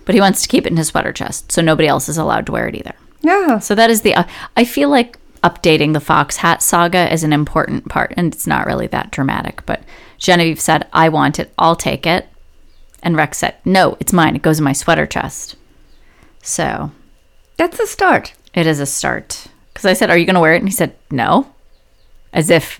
but 0.03 0.13
he 0.13 0.19
wants 0.19 0.41
to 0.41 0.49
keep 0.49 0.65
it 0.65 0.71
in 0.71 0.77
his 0.77 0.87
sweater 0.87 1.13
chest, 1.13 1.51
so 1.51 1.61
nobody 1.61 1.87
else 1.87 2.09
is 2.09 2.17
allowed 2.17 2.45
to 2.47 2.51
wear 2.51 2.67
it 2.67 2.75
either. 2.75 2.95
Yeah. 3.21 3.59
So 3.59 3.75
that 3.75 3.89
is 3.89 4.01
the. 4.01 4.13
Uh, 4.13 4.23
I 4.57 4.65
feel 4.65 4.89
like 4.89 5.17
updating 5.43 5.93
the 5.93 5.99
fox 5.99 6.37
hat 6.37 6.61
saga 6.61 7.11
is 7.11 7.23
an 7.23 7.33
important 7.33 7.89
part, 7.89 8.13
and 8.17 8.33
it's 8.33 8.47
not 8.47 8.65
really 8.65 8.87
that 8.87 9.11
dramatic. 9.11 9.65
But 9.65 9.81
Genevieve 10.17 10.59
said, 10.59 10.87
"I 10.93 11.09
want 11.09 11.39
it. 11.39 11.53
I'll 11.57 11.75
take 11.75 12.05
it," 12.07 12.27
and 13.01 13.15
Rex 13.15 13.37
said, 13.39 13.55
"No, 13.65 13.97
it's 13.99 14.13
mine. 14.13 14.35
It 14.35 14.41
goes 14.41 14.59
in 14.59 14.63
my 14.63 14.73
sweater 14.73 15.05
chest." 15.05 15.55
So 16.41 16.91
That's 17.57 17.79
a 17.79 17.87
start. 17.87 18.33
it 18.53 18.67
is 18.67 18.79
a 18.79 18.85
start. 18.85 19.47
Because 19.73 19.85
I 19.85 19.93
said, 19.93 20.09
Are 20.09 20.17
you 20.17 20.25
going 20.25 20.35
to 20.35 20.39
wear 20.41 20.53
it? 20.53 20.59
And 20.59 20.67
he 20.67 20.73
said, 20.73 20.95
No. 21.09 21.51
As 22.31 22.49
if 22.49 22.79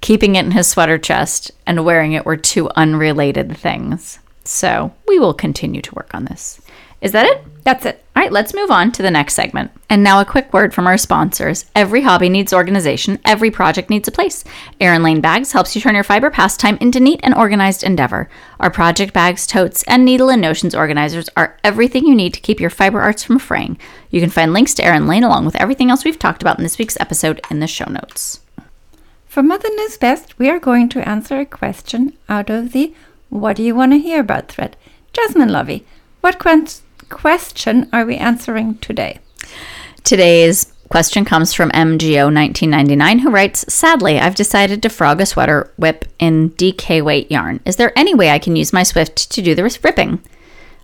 keeping 0.00 0.36
it 0.36 0.44
in 0.44 0.52
his 0.52 0.68
sweater 0.68 0.96
chest 0.96 1.50
and 1.66 1.84
wearing 1.84 2.12
it 2.12 2.24
were 2.24 2.36
two 2.36 2.70
unrelated 2.76 3.56
things. 3.56 4.20
So 4.44 4.94
we 5.08 5.18
will 5.18 5.34
continue 5.34 5.82
to 5.82 5.94
work 5.94 6.14
on 6.14 6.26
this. 6.26 6.60
Is 7.04 7.12
that 7.12 7.26
it? 7.26 7.44
That's 7.64 7.84
it. 7.84 8.02
All 8.16 8.22
right, 8.22 8.32
let's 8.32 8.54
move 8.54 8.70
on 8.70 8.90
to 8.92 9.02
the 9.02 9.10
next 9.10 9.34
segment. 9.34 9.70
And 9.90 10.02
now 10.02 10.20
a 10.20 10.24
quick 10.24 10.50
word 10.54 10.72
from 10.72 10.86
our 10.86 10.96
sponsors. 10.96 11.66
Every 11.74 12.00
hobby 12.00 12.30
needs 12.30 12.54
organization, 12.54 13.18
every 13.26 13.50
project 13.50 13.90
needs 13.90 14.08
a 14.08 14.12
place. 14.12 14.42
Erin 14.80 15.02
Lane 15.02 15.20
Bags 15.20 15.52
helps 15.52 15.76
you 15.76 15.82
turn 15.82 15.94
your 15.94 16.02
fiber 16.02 16.30
pastime 16.30 16.78
into 16.80 17.00
neat 17.00 17.20
and 17.22 17.34
organized 17.34 17.84
endeavor. 17.84 18.30
Our 18.58 18.70
project 18.70 19.12
bags, 19.12 19.46
totes, 19.46 19.82
and 19.82 20.02
needle 20.02 20.30
and 20.30 20.40
notions 20.40 20.74
organizers 20.74 21.28
are 21.36 21.58
everything 21.62 22.06
you 22.06 22.14
need 22.14 22.32
to 22.32 22.40
keep 22.40 22.58
your 22.58 22.70
fiber 22.70 23.02
arts 23.02 23.22
from 23.22 23.38
fraying. 23.38 23.78
You 24.08 24.22
can 24.22 24.30
find 24.30 24.54
links 24.54 24.72
to 24.74 24.84
Erin 24.84 25.06
Lane 25.06 25.24
along 25.24 25.44
with 25.44 25.56
everything 25.56 25.90
else 25.90 26.06
we've 26.06 26.18
talked 26.18 26.40
about 26.40 26.56
in 26.56 26.62
this 26.62 26.78
week's 26.78 26.96
episode 27.00 27.42
in 27.50 27.60
the 27.60 27.66
show 27.66 27.90
notes. 27.90 28.40
For 29.26 29.42
Mother 29.42 29.68
Knows 29.76 29.98
Best, 29.98 30.38
we 30.38 30.48
are 30.48 30.58
going 30.58 30.88
to 30.88 31.06
answer 31.06 31.38
a 31.38 31.44
question 31.44 32.16
out 32.30 32.48
of 32.48 32.72
the 32.72 32.94
What 33.28 33.56
Do 33.56 33.62
You 33.62 33.74
Want 33.74 33.92
to 33.92 33.98
Hear 33.98 34.20
About 34.20 34.48
thread. 34.48 34.74
Jasmine 35.12 35.52
Lovey, 35.52 35.84
what 36.22 36.38
quen- 36.38 36.66
question 37.08 37.88
are 37.92 38.04
we 38.04 38.16
answering 38.16 38.78
today? 38.78 39.18
Today's 40.02 40.72
question 40.88 41.24
comes 41.24 41.52
from 41.52 41.70
MGO1999 41.70 43.20
who 43.20 43.30
writes 43.30 43.64
Sadly, 43.72 44.18
I've 44.18 44.34
decided 44.34 44.82
to 44.82 44.88
frog 44.88 45.20
a 45.20 45.26
sweater 45.26 45.72
whip 45.76 46.04
in 46.18 46.50
DK 46.50 47.02
weight 47.02 47.30
yarn. 47.30 47.60
Is 47.64 47.76
there 47.76 47.96
any 47.98 48.14
way 48.14 48.30
I 48.30 48.38
can 48.38 48.56
use 48.56 48.72
my 48.72 48.82
Swift 48.82 49.30
to 49.30 49.42
do 49.42 49.54
the 49.54 49.64
ripping? 49.82 50.22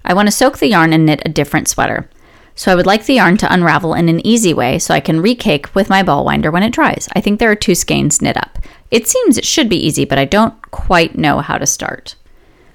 I 0.04 0.14
want 0.14 0.28
to 0.28 0.32
soak 0.32 0.58
the 0.58 0.68
yarn 0.68 0.92
and 0.92 1.06
knit 1.06 1.22
a 1.24 1.28
different 1.28 1.68
sweater. 1.68 2.08
So 2.54 2.72
I 2.72 2.74
would 2.74 2.86
like 2.86 3.06
the 3.06 3.14
yarn 3.14 3.36
to 3.38 3.52
unravel 3.52 3.94
in 3.94 4.08
an 4.08 4.26
easy 4.26 4.52
way 4.52 4.78
so 4.78 4.92
I 4.92 5.00
can 5.00 5.22
recake 5.22 5.74
with 5.74 5.88
my 5.88 6.02
ball 6.02 6.24
winder 6.24 6.50
when 6.50 6.62
it 6.62 6.72
dries. 6.72 7.08
I 7.14 7.20
think 7.20 7.38
there 7.38 7.50
are 7.50 7.56
two 7.56 7.74
skeins 7.74 8.20
knit 8.20 8.36
up. 8.36 8.58
It 8.90 9.08
seems 9.08 9.38
it 9.38 9.46
should 9.46 9.68
be 9.68 9.86
easy, 9.86 10.04
but 10.04 10.18
I 10.18 10.24
don't 10.24 10.70
quite 10.70 11.16
know 11.16 11.40
how 11.40 11.58
to 11.58 11.66
start. 11.66 12.16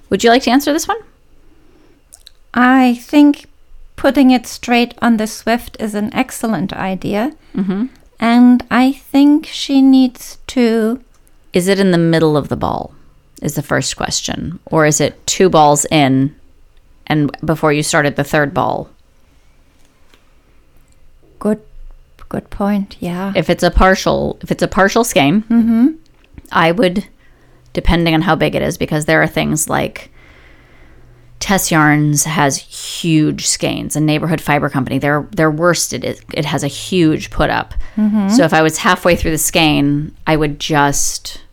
Would 0.09 0.23
you 0.23 0.29
like 0.29 0.43
to 0.43 0.51
answer 0.51 0.71
this 0.71 0.87
one? 0.87 0.97
I 2.55 2.95
think 2.95 3.45
putting 3.95 4.31
it 4.31 4.47
straight 4.47 4.95
on 5.01 5.17
the 5.17 5.27
Swift 5.27 5.77
is 5.79 5.93
an 5.93 6.13
excellent 6.13 6.73
idea. 6.73 7.33
Mm-hmm. 7.53 7.87
And 8.19 8.65
I 8.71 8.93
think 8.93 9.45
she 9.45 9.81
needs 9.81 10.39
to. 10.47 11.03
Is 11.53 11.67
it 11.67 11.79
in 11.79 11.91
the 11.91 11.97
middle 11.97 12.35
of 12.35 12.49
the 12.49 12.55
ball? 12.55 12.93
Is 13.41 13.55
the 13.55 13.61
first 13.61 13.95
question. 13.97 14.59
Or 14.65 14.85
is 14.85 14.99
it 14.99 15.27
two 15.27 15.49
balls 15.49 15.85
in 15.91 16.33
and 17.07 17.35
before 17.45 17.71
you 17.71 17.83
started 17.83 18.15
the 18.15 18.23
third 18.23 18.53
ball. 18.53 18.89
Good, 21.39 21.61
good 22.29 22.49
point. 22.49 22.97
Yeah. 22.99 23.33
If 23.35 23.49
it's 23.49 23.63
a 23.63 23.71
partial, 23.71 24.39
if 24.41 24.51
it's 24.51 24.63
a 24.63 24.67
partial 24.67 25.03
skein, 25.03 25.99
I 26.51 26.71
would, 26.71 27.07
depending 27.73 28.13
on 28.13 28.21
how 28.21 28.35
big 28.35 28.55
it 28.55 28.61
is, 28.61 28.77
because 28.77 29.05
there 29.05 29.21
are 29.21 29.27
things 29.27 29.69
like 29.69 30.11
Tess 31.45 31.69
Yarns 31.69 32.23
has 32.23 32.57
huge 32.57 33.45
skeins, 33.45 33.95
a 33.95 33.99
Neighborhood 33.99 34.41
Fiber 34.41 34.67
Company, 34.67 34.97
their 34.97 35.27
their 35.31 35.51
worsted 35.51 36.03
it, 36.03 36.19
it 36.33 36.43
has 36.43 36.63
a 36.63 36.67
huge 36.67 37.29
put 37.29 37.51
up. 37.51 37.75
Mm-hmm. 37.95 38.29
So 38.29 38.45
if 38.45 38.51
I 38.51 38.63
was 38.63 38.79
halfway 38.79 39.15
through 39.15 39.29
the 39.29 39.37
skein, 39.37 40.15
I 40.25 40.37
would 40.37 40.59
just. 40.59 41.43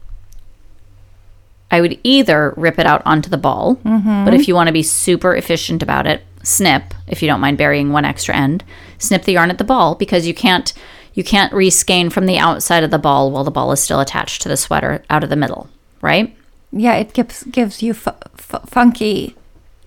I 1.71 1.83
would 1.83 2.01
either 2.03 2.55
rip 2.57 2.79
it 2.79 2.87
out 2.87 3.03
onto 3.05 3.29
the 3.29 3.37
ball, 3.37 3.77
mm-hmm. 3.77 4.25
but 4.25 4.33
if 4.33 4.49
you 4.49 4.55
want 4.55 4.69
to 4.69 4.73
be 4.73 4.83
super 4.83 5.37
efficient 5.37 5.83
about 5.83 6.07
it, 6.07 6.23
snip 6.43 6.95
if 7.07 7.21
you 7.21 7.29
don't 7.29 7.41
mind 7.41 7.59
burying 7.59 7.93
one 7.93 8.07
extra 8.07 8.35
end. 8.35 8.65
Snip 8.97 9.25
the 9.25 9.33
yarn 9.33 9.51
at 9.51 9.59
the 9.59 9.63
ball 9.63 9.95
because 9.95 10.27
you 10.27 10.33
can't 10.33 10.73
you 11.13 11.23
can't 11.23 11.53
reskein 11.53 12.11
from 12.11 12.25
the 12.25 12.39
outside 12.39 12.83
of 12.83 12.91
the 12.91 12.99
ball 12.99 13.31
while 13.31 13.45
the 13.45 13.51
ball 13.51 13.73
is 13.73 13.83
still 13.83 14.01
attached 14.01 14.41
to 14.41 14.49
the 14.49 14.57
sweater 14.57 15.05
out 15.11 15.23
of 15.23 15.29
the 15.29 15.37
middle, 15.37 15.69
right? 16.01 16.35
yeah, 16.73 16.95
it 16.95 17.13
gives 17.13 17.43
gives 17.45 17.83
you 17.83 17.93
fu- 17.93 18.11
fu- 18.35 18.67
funky. 18.67 19.37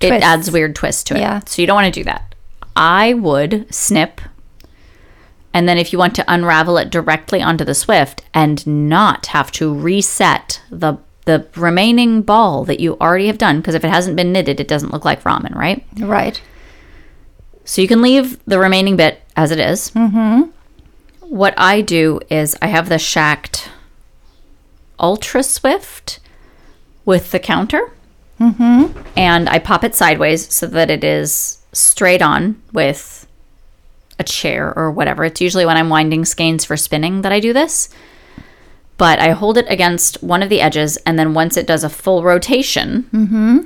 It 0.06 0.10
twists. 0.10 0.26
adds 0.26 0.52
weird 0.52 0.76
twist 0.76 1.08
to 1.08 1.16
it. 1.16 1.20
Yeah. 1.20 1.42
So 1.46 1.62
you 1.62 1.68
don't 1.68 1.76
want 1.76 1.94
to 1.94 2.00
do 2.00 2.04
that. 2.06 2.36
I 2.76 3.14
would 3.14 3.74
snip 3.74 4.22
and 5.56 5.70
then 5.70 5.78
if 5.78 5.94
you 5.94 5.98
want 5.98 6.14
to 6.16 6.26
unravel 6.28 6.78
it 6.78 6.90
directly 6.90 7.42
onto 7.42 7.64
the 7.64 7.74
Swift 7.74 8.22
and 8.34 8.68
not 8.68 9.28
have 9.28 9.52
to 9.54 9.74
reset 9.74 10.62
the 10.70 10.98
the 11.24 11.48
remaining 11.56 12.22
ball 12.22 12.66
that 12.66 12.80
you 12.80 12.98
already 13.00 13.28
have 13.28 13.38
done 13.38 13.60
because 13.62 13.74
if 13.74 13.84
it 13.84 13.90
hasn't 13.90 14.18
been 14.18 14.34
knitted 14.34 14.60
it 14.60 14.68
doesn't 14.68 14.92
look 14.92 15.06
like 15.06 15.24
ramen, 15.24 15.56
right? 15.56 15.84
Right. 15.98 16.42
So 17.64 17.82
you 17.82 17.88
can 17.88 18.02
leave 18.02 18.38
the 18.46 18.60
remaining 18.60 18.98
bit 18.98 19.24
as 19.38 19.50
it 19.50 19.60
is. 19.60 19.92
Mm-hmm. 19.92 20.50
What 21.22 21.54
I 21.58 21.80
do 21.82 22.20
is 22.30 22.56
I 22.62 22.68
have 22.68 22.90
the 22.90 23.00
Schacht 23.00 23.70
Ultra 25.00 25.42
Swift 25.42 26.20
with 27.06 27.32
the 27.32 27.40
counter. 27.40 27.92
Mm-hmm. 28.40 28.98
And 29.16 29.50
I 29.50 29.60
pop 29.60 29.84
it 29.84 29.96
sideways 29.96 30.54
so 30.54 30.68
that 30.68 30.90
it 30.90 31.04
is 31.04 31.60
straight 31.72 32.22
on 32.22 32.62
with 32.74 33.28
a 34.20 34.24
chair 34.24 34.74
or 34.78 34.92
whatever. 34.92 35.26
It's 35.26 35.42
usually 35.42 35.66
when 35.66 35.78
I'm 35.78 35.90
winding 35.90 36.26
skeins 36.26 36.66
for 36.66 36.78
spinning 36.78 37.22
that 37.22 37.32
I 37.32 37.40
do 37.40 37.54
this. 37.54 37.90
But 38.98 39.20
I 39.20 39.32
hold 39.32 39.58
it 39.58 39.66
against 39.68 40.24
one 40.24 40.42
of 40.42 40.48
the 40.48 40.62
edges, 40.62 40.96
and 41.06 41.20
then 41.20 41.34
once 41.34 41.58
it 41.58 41.68
does 41.68 41.84
a 41.84 41.90
full 41.90 42.24
rotation, 42.24 43.10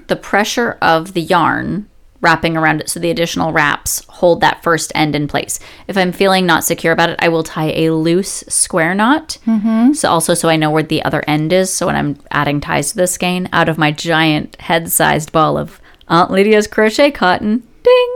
the 0.07 0.15
pressure 0.15 0.79
of 0.81 1.13
the 1.13 1.21
yarn 1.21 1.88
wrapping 2.21 2.57
around 2.57 2.81
it, 2.81 2.89
so 2.89 2.99
the 2.99 3.11
additional 3.11 3.53
wraps 3.53 4.03
hold 4.09 4.41
that 4.41 4.61
first 4.61 4.91
end 4.93 5.15
in 5.15 5.27
place. 5.27 5.59
If 5.88 5.97
I'm 5.97 6.11
feeling 6.11 6.45
not 6.45 6.65
secure 6.65 6.91
about 6.91 7.09
it, 7.09 7.19
I 7.19 7.29
will 7.29 7.43
tie 7.43 7.71
a 7.71 7.91
loose 7.91 8.43
square 8.47 8.93
knot. 8.93 9.38
Mm-hmm. 9.45 9.93
So 9.93 10.09
also 10.09 10.33
so 10.33 10.49
I 10.49 10.57
know 10.57 10.69
where 10.69 10.83
the 10.83 11.03
other 11.03 11.23
end 11.27 11.53
is. 11.53 11.71
So 11.71 11.85
when 11.85 11.95
I'm 11.95 12.19
adding 12.31 12.59
ties 12.59 12.91
to 12.91 12.97
the 12.97 13.07
skein, 13.07 13.47
out 13.53 13.69
of 13.69 13.77
my 13.77 13.91
giant 13.91 14.59
head-sized 14.59 15.31
ball 15.31 15.57
of 15.57 15.79
Aunt 16.09 16.29
Lydia's 16.31 16.67
crochet 16.67 17.11
cotton, 17.11 17.63
ding, 17.83 18.15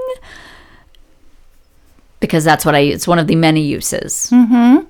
because 2.20 2.44
that's 2.44 2.66
what 2.66 2.76
I. 2.76 2.80
It's 2.80 3.08
one 3.08 3.20
of 3.20 3.28
the 3.28 3.36
many 3.36 3.62
uses. 3.62 4.30
Mm-hmm. 4.32 4.86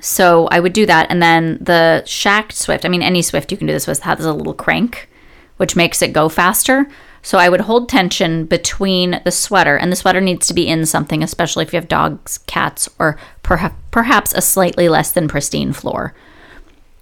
So 0.00 0.46
I 0.48 0.60
would 0.60 0.72
do 0.72 0.86
that, 0.86 1.10
and 1.10 1.20
then 1.22 1.58
the 1.60 2.02
Schacht 2.06 2.52
Swift. 2.52 2.84
I 2.84 2.88
mean, 2.88 3.02
any 3.02 3.20
Swift 3.20 3.50
you 3.50 3.58
can 3.58 3.66
do 3.66 3.72
this 3.72 3.86
with 3.86 4.00
has 4.00 4.24
a 4.24 4.32
little 4.32 4.54
crank, 4.54 5.08
which 5.56 5.74
makes 5.74 6.00
it 6.00 6.12
go 6.12 6.28
faster. 6.28 6.88
So 7.26 7.38
I 7.38 7.48
would 7.48 7.62
hold 7.62 7.88
tension 7.88 8.44
between 8.44 9.20
the 9.24 9.32
sweater, 9.32 9.76
and 9.76 9.90
the 9.90 9.96
sweater 9.96 10.20
needs 10.20 10.46
to 10.46 10.54
be 10.54 10.68
in 10.68 10.86
something, 10.86 11.24
especially 11.24 11.64
if 11.64 11.72
you 11.72 11.76
have 11.76 11.88
dogs, 11.88 12.38
cats, 12.46 12.88
or 13.00 13.18
perha- 13.42 13.74
perhaps 13.90 14.32
a 14.32 14.40
slightly 14.40 14.88
less 14.88 15.10
than 15.10 15.26
pristine 15.26 15.72
floor. 15.72 16.14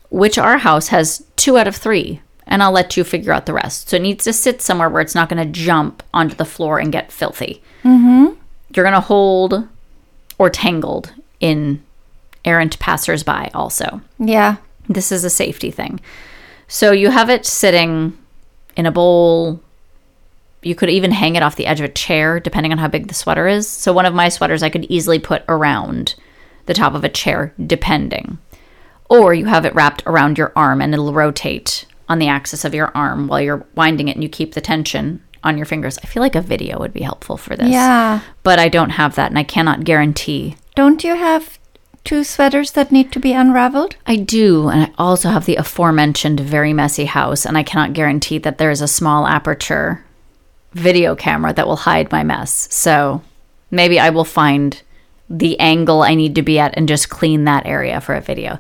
Which 0.08 0.38
our 0.38 0.56
house 0.56 0.88
has 0.88 1.22
two 1.36 1.58
out 1.58 1.68
of 1.68 1.76
three, 1.76 2.22
and 2.46 2.62
I'll 2.62 2.72
let 2.72 2.96
you 2.96 3.04
figure 3.04 3.34
out 3.34 3.44
the 3.44 3.52
rest. 3.52 3.90
So 3.90 3.96
it 3.96 4.02
needs 4.02 4.24
to 4.24 4.32
sit 4.32 4.62
somewhere 4.62 4.88
where 4.88 5.02
it's 5.02 5.14
not 5.14 5.28
going 5.28 5.46
to 5.46 5.60
jump 5.60 6.02
onto 6.14 6.36
the 6.36 6.46
floor 6.46 6.78
and 6.78 6.90
get 6.90 7.12
filthy. 7.12 7.62
Mm-hmm. 7.82 8.32
You're 8.74 8.84
going 8.84 8.94
to 8.94 9.00
hold 9.00 9.68
or 10.38 10.48
tangled 10.48 11.12
in 11.38 11.84
errant 12.46 12.78
passersby 12.78 13.50
also. 13.52 14.00
Yeah. 14.18 14.56
This 14.88 15.12
is 15.12 15.22
a 15.22 15.28
safety 15.28 15.70
thing. 15.70 16.00
So 16.66 16.92
you 16.92 17.10
have 17.10 17.28
it 17.28 17.44
sitting 17.44 18.16
in 18.74 18.86
a 18.86 18.90
bowl. 18.90 19.60
You 20.64 20.74
could 20.74 20.90
even 20.90 21.10
hang 21.10 21.36
it 21.36 21.42
off 21.42 21.56
the 21.56 21.66
edge 21.66 21.80
of 21.80 21.86
a 21.86 21.92
chair, 21.92 22.40
depending 22.40 22.72
on 22.72 22.78
how 22.78 22.88
big 22.88 23.08
the 23.08 23.14
sweater 23.14 23.46
is. 23.46 23.68
So 23.68 23.92
one 23.92 24.06
of 24.06 24.14
my 24.14 24.28
sweaters 24.28 24.62
I 24.62 24.70
could 24.70 24.84
easily 24.84 25.18
put 25.18 25.42
around 25.48 26.14
the 26.66 26.74
top 26.74 26.94
of 26.94 27.04
a 27.04 27.08
chair, 27.08 27.52
depending. 27.66 28.38
Or 29.10 29.34
you 29.34 29.46
have 29.46 29.66
it 29.66 29.74
wrapped 29.74 30.02
around 30.06 30.38
your 30.38 30.52
arm 30.56 30.80
and 30.80 30.92
it'll 30.94 31.12
rotate 31.12 31.86
on 32.08 32.18
the 32.18 32.28
axis 32.28 32.64
of 32.64 32.74
your 32.74 32.90
arm 32.96 33.28
while 33.28 33.40
you're 33.40 33.66
winding 33.74 34.08
it 34.08 34.16
and 34.16 34.22
you 34.22 34.28
keep 34.28 34.54
the 34.54 34.60
tension 34.60 35.22
on 35.42 35.56
your 35.56 35.66
fingers. 35.66 35.98
I 35.98 36.06
feel 36.06 36.22
like 36.22 36.34
a 36.34 36.40
video 36.40 36.78
would 36.78 36.92
be 36.92 37.02
helpful 37.02 37.36
for 37.36 37.54
this. 37.54 37.68
Yeah. 37.68 38.20
But 38.42 38.58
I 38.58 38.68
don't 38.68 38.90
have 38.90 39.14
that 39.16 39.30
and 39.30 39.38
I 39.38 39.44
cannot 39.44 39.84
guarantee 39.84 40.56
Don't 40.74 41.04
you 41.04 41.14
have 41.14 41.58
two 42.04 42.24
sweaters 42.24 42.72
that 42.72 42.92
need 42.92 43.12
to 43.12 43.20
be 43.20 43.32
unraveled? 43.32 43.96
I 44.06 44.16
do, 44.16 44.68
and 44.68 44.84
I 44.84 44.90
also 44.98 45.30
have 45.30 45.46
the 45.46 45.56
aforementioned 45.56 46.40
very 46.40 46.72
messy 46.72 47.06
house, 47.06 47.46
and 47.46 47.56
I 47.56 47.62
cannot 47.62 47.94
guarantee 47.94 48.38
that 48.38 48.58
there 48.58 48.70
is 48.70 48.80
a 48.80 48.88
small 48.88 49.26
aperture 49.26 50.03
video 50.74 51.14
camera 51.14 51.52
that 51.52 51.66
will 51.66 51.76
hide 51.76 52.12
my 52.12 52.22
mess. 52.22 52.68
So 52.72 53.22
maybe 53.70 53.98
I 53.98 54.10
will 54.10 54.24
find 54.24 54.80
the 55.30 55.58
angle 55.58 56.02
I 56.02 56.14
need 56.14 56.34
to 56.34 56.42
be 56.42 56.58
at 56.58 56.76
and 56.76 56.88
just 56.88 57.08
clean 57.08 57.44
that 57.44 57.66
area 57.66 58.00
for 58.00 58.14
a 58.14 58.20
video. 58.20 58.58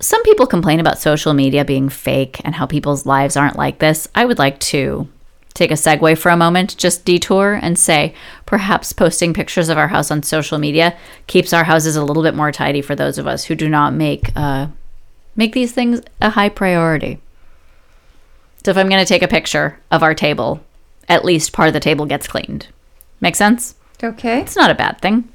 Some 0.00 0.22
people 0.22 0.46
complain 0.46 0.80
about 0.80 0.98
social 0.98 1.34
media 1.34 1.64
being 1.64 1.88
fake 1.88 2.40
and 2.44 2.54
how 2.54 2.66
people's 2.66 3.06
lives 3.06 3.36
aren't 3.36 3.56
like 3.56 3.78
this. 3.78 4.08
I 4.14 4.24
would 4.24 4.38
like 4.38 4.60
to 4.60 5.08
take 5.54 5.70
a 5.70 5.74
segue 5.74 6.18
for 6.18 6.30
a 6.30 6.36
moment, 6.36 6.76
just 6.76 7.04
detour 7.04 7.54
and 7.54 7.78
say 7.78 8.12
perhaps 8.44 8.92
posting 8.92 9.32
pictures 9.32 9.68
of 9.68 9.78
our 9.78 9.88
house 9.88 10.10
on 10.10 10.22
social 10.22 10.58
media 10.58 10.96
keeps 11.26 11.52
our 11.52 11.64
houses 11.64 11.96
a 11.96 12.04
little 12.04 12.24
bit 12.24 12.34
more 12.34 12.50
tidy 12.50 12.82
for 12.82 12.96
those 12.96 13.18
of 13.18 13.26
us 13.26 13.44
who 13.44 13.54
do 13.54 13.68
not 13.68 13.94
make 13.94 14.36
uh, 14.36 14.66
make 15.36 15.52
these 15.52 15.72
things 15.72 16.00
a 16.20 16.30
high 16.30 16.48
priority. 16.48 17.20
So 18.64 18.70
if 18.70 18.76
I'm 18.76 18.88
going 18.88 19.04
to 19.04 19.08
take 19.08 19.22
a 19.22 19.28
picture 19.28 19.78
of 19.90 20.02
our 20.02 20.14
table, 20.14 20.60
at 21.08 21.24
least 21.24 21.52
part 21.52 21.68
of 21.68 21.74
the 21.74 21.80
table 21.80 22.06
gets 22.06 22.26
cleaned. 22.26 22.68
Make 23.20 23.36
sense? 23.36 23.74
Okay. 24.02 24.40
It's 24.40 24.56
not 24.56 24.70
a 24.70 24.74
bad 24.74 25.00
thing. 25.00 25.28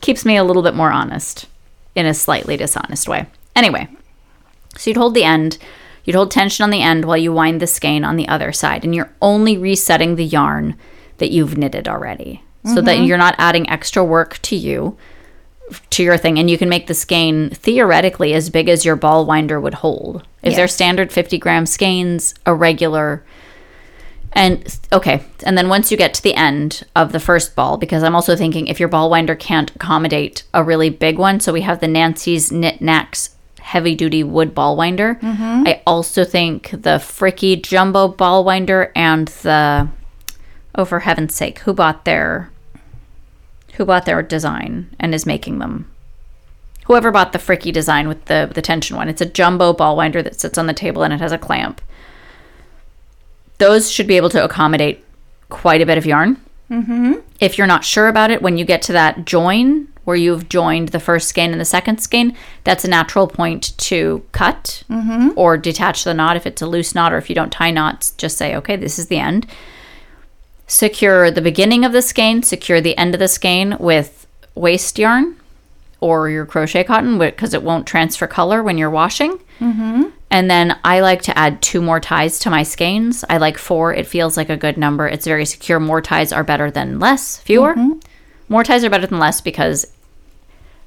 Keeps 0.00 0.24
me 0.24 0.36
a 0.36 0.44
little 0.44 0.62
bit 0.62 0.74
more 0.74 0.92
honest 0.92 1.46
in 1.94 2.06
a 2.06 2.14
slightly 2.14 2.56
dishonest 2.56 3.08
way. 3.08 3.26
Anyway, 3.56 3.88
so 4.76 4.90
you'd 4.90 4.96
hold 4.96 5.14
the 5.14 5.24
end, 5.24 5.58
you'd 6.04 6.16
hold 6.16 6.30
tension 6.30 6.62
on 6.62 6.70
the 6.70 6.82
end 6.82 7.04
while 7.04 7.16
you 7.16 7.32
wind 7.32 7.60
the 7.60 7.66
skein 7.66 8.04
on 8.04 8.16
the 8.16 8.28
other 8.28 8.52
side, 8.52 8.84
and 8.84 8.94
you're 8.94 9.12
only 9.20 9.58
resetting 9.58 10.16
the 10.16 10.24
yarn 10.24 10.76
that 11.18 11.30
you've 11.30 11.58
knitted 11.58 11.88
already. 11.88 12.42
So 12.66 12.82
that 12.82 12.96
mm-hmm. 12.96 13.04
you're 13.04 13.16
not 13.16 13.36
adding 13.38 13.68
extra 13.70 14.04
work 14.04 14.38
to 14.42 14.54
you, 14.54 14.98
to 15.90 16.02
your 16.02 16.18
thing, 16.18 16.38
and 16.38 16.50
you 16.50 16.58
can 16.58 16.68
make 16.68 16.88
the 16.88 16.94
skein 16.94 17.48
theoretically 17.48 18.34
as 18.34 18.50
big 18.50 18.68
as 18.68 18.84
your 18.84 18.96
ball 18.96 19.24
winder 19.24 19.58
would 19.58 19.74
hold. 19.74 20.26
If 20.42 20.56
they're 20.56 20.68
standard 20.68 21.10
50 21.10 21.38
gram 21.38 21.64
skeins, 21.64 22.34
a 22.44 22.54
regular 22.54 23.24
and 24.32 24.78
okay, 24.92 25.24
and 25.44 25.58
then 25.58 25.68
once 25.68 25.90
you 25.90 25.96
get 25.96 26.14
to 26.14 26.22
the 26.22 26.34
end 26.34 26.84
of 26.94 27.12
the 27.12 27.20
first 27.20 27.56
ball, 27.56 27.76
because 27.76 28.02
I'm 28.02 28.14
also 28.14 28.36
thinking 28.36 28.68
if 28.68 28.78
your 28.78 28.88
ball 28.88 29.10
winder 29.10 29.34
can't 29.34 29.74
accommodate 29.74 30.44
a 30.54 30.62
really 30.62 30.90
big 30.90 31.18
one, 31.18 31.40
so 31.40 31.52
we 31.52 31.62
have 31.62 31.80
the 31.80 31.88
Nancy's 31.88 32.52
Knit 32.52 32.80
Knacks 32.80 33.36
heavy 33.60 33.94
duty 33.94 34.22
wood 34.22 34.54
ball 34.54 34.76
winder. 34.76 35.16
Mm-hmm. 35.16 35.64
I 35.66 35.82
also 35.86 36.24
think 36.24 36.70
the 36.70 36.98
Fricke 36.98 37.62
jumbo 37.62 38.08
ball 38.08 38.44
winder 38.44 38.92
and 38.94 39.28
the 39.28 39.88
oh 40.74 40.84
for 40.84 41.00
heaven's 41.00 41.34
sake, 41.34 41.60
who 41.60 41.72
bought 41.72 42.04
their 42.04 42.50
who 43.74 43.84
bought 43.84 44.06
their 44.06 44.22
design 44.22 44.94
and 44.98 45.14
is 45.14 45.26
making 45.26 45.58
them? 45.58 45.90
Whoever 46.86 47.10
bought 47.10 47.32
the 47.32 47.38
Fricke 47.38 47.72
design 47.72 48.08
with 48.08 48.24
the 48.26 48.50
the 48.52 48.62
tension 48.62 48.96
one. 48.96 49.08
It's 49.08 49.20
a 49.20 49.26
jumbo 49.26 49.72
ball 49.72 49.96
winder 49.96 50.22
that 50.22 50.40
sits 50.40 50.58
on 50.58 50.66
the 50.66 50.74
table 50.74 51.02
and 51.02 51.12
it 51.12 51.20
has 51.20 51.32
a 51.32 51.38
clamp 51.38 51.80
those 53.60 53.90
should 53.90 54.08
be 54.08 54.16
able 54.16 54.30
to 54.30 54.42
accommodate 54.42 55.04
quite 55.50 55.80
a 55.80 55.86
bit 55.86 55.98
of 55.98 56.06
yarn. 56.06 56.36
Mm-hmm. 56.70 57.14
If 57.38 57.58
you're 57.58 57.66
not 57.66 57.84
sure 57.84 58.08
about 58.08 58.30
it, 58.30 58.42
when 58.42 58.58
you 58.58 58.64
get 58.64 58.82
to 58.82 58.92
that 58.92 59.24
join 59.24 59.86
where 60.04 60.16
you've 60.16 60.48
joined 60.48 60.88
the 60.88 60.98
first 60.98 61.28
skein 61.28 61.52
and 61.52 61.60
the 61.60 61.64
second 61.64 62.00
skein, 62.00 62.36
that's 62.64 62.84
a 62.84 62.88
natural 62.88 63.26
point 63.28 63.76
to 63.78 64.24
cut 64.32 64.82
or 65.36 65.56
detach 65.56 66.04
the 66.04 66.14
knot 66.14 66.36
if 66.36 66.46
it's 66.46 66.62
a 66.62 66.66
loose 66.66 66.94
knot 66.94 67.12
or 67.12 67.18
if 67.18 67.28
you 67.28 67.34
don't 67.34 67.52
tie 67.52 67.70
knots, 67.70 68.12
just 68.12 68.36
say, 68.38 68.56
okay, 68.56 68.76
this 68.76 68.98
is 68.98 69.06
the 69.06 69.18
end. 69.18 69.46
Secure 70.66 71.30
the 71.30 71.42
beginning 71.42 71.84
of 71.84 71.92
the 71.92 72.02
skein, 72.02 72.42
secure 72.42 72.80
the 72.80 72.96
end 72.96 73.14
of 73.14 73.18
the 73.18 73.28
skein 73.28 73.76
with 73.78 74.26
waste 74.54 74.98
yarn 74.98 75.36
or 76.00 76.30
your 76.30 76.46
crochet 76.46 76.84
cotton 76.84 77.18
because 77.18 77.52
it 77.52 77.62
won't 77.62 77.86
transfer 77.86 78.26
color 78.26 78.62
when 78.62 78.78
you're 78.78 78.90
washing. 78.90 79.38
And 80.30 80.48
then 80.50 80.78
I 80.84 81.00
like 81.00 81.22
to 81.22 81.36
add 81.36 81.60
two 81.60 81.82
more 81.82 81.98
ties 82.00 82.38
to 82.40 82.50
my 82.50 82.62
skeins. 82.62 83.24
I 83.28 83.38
like 83.38 83.58
four. 83.58 83.92
It 83.92 84.06
feels 84.06 84.36
like 84.36 84.48
a 84.48 84.56
good 84.56 84.76
number. 84.76 85.08
It's 85.08 85.26
very 85.26 85.44
secure. 85.44 85.80
More 85.80 86.00
ties 86.00 86.32
are 86.32 86.44
better 86.44 86.70
than 86.70 87.00
less, 87.00 87.38
fewer. 87.38 87.74
Mm-hmm. 87.74 87.98
More 88.48 88.62
ties 88.64 88.84
are 88.84 88.90
better 88.90 89.06
than 89.08 89.18
less 89.18 89.40
because 89.40 89.92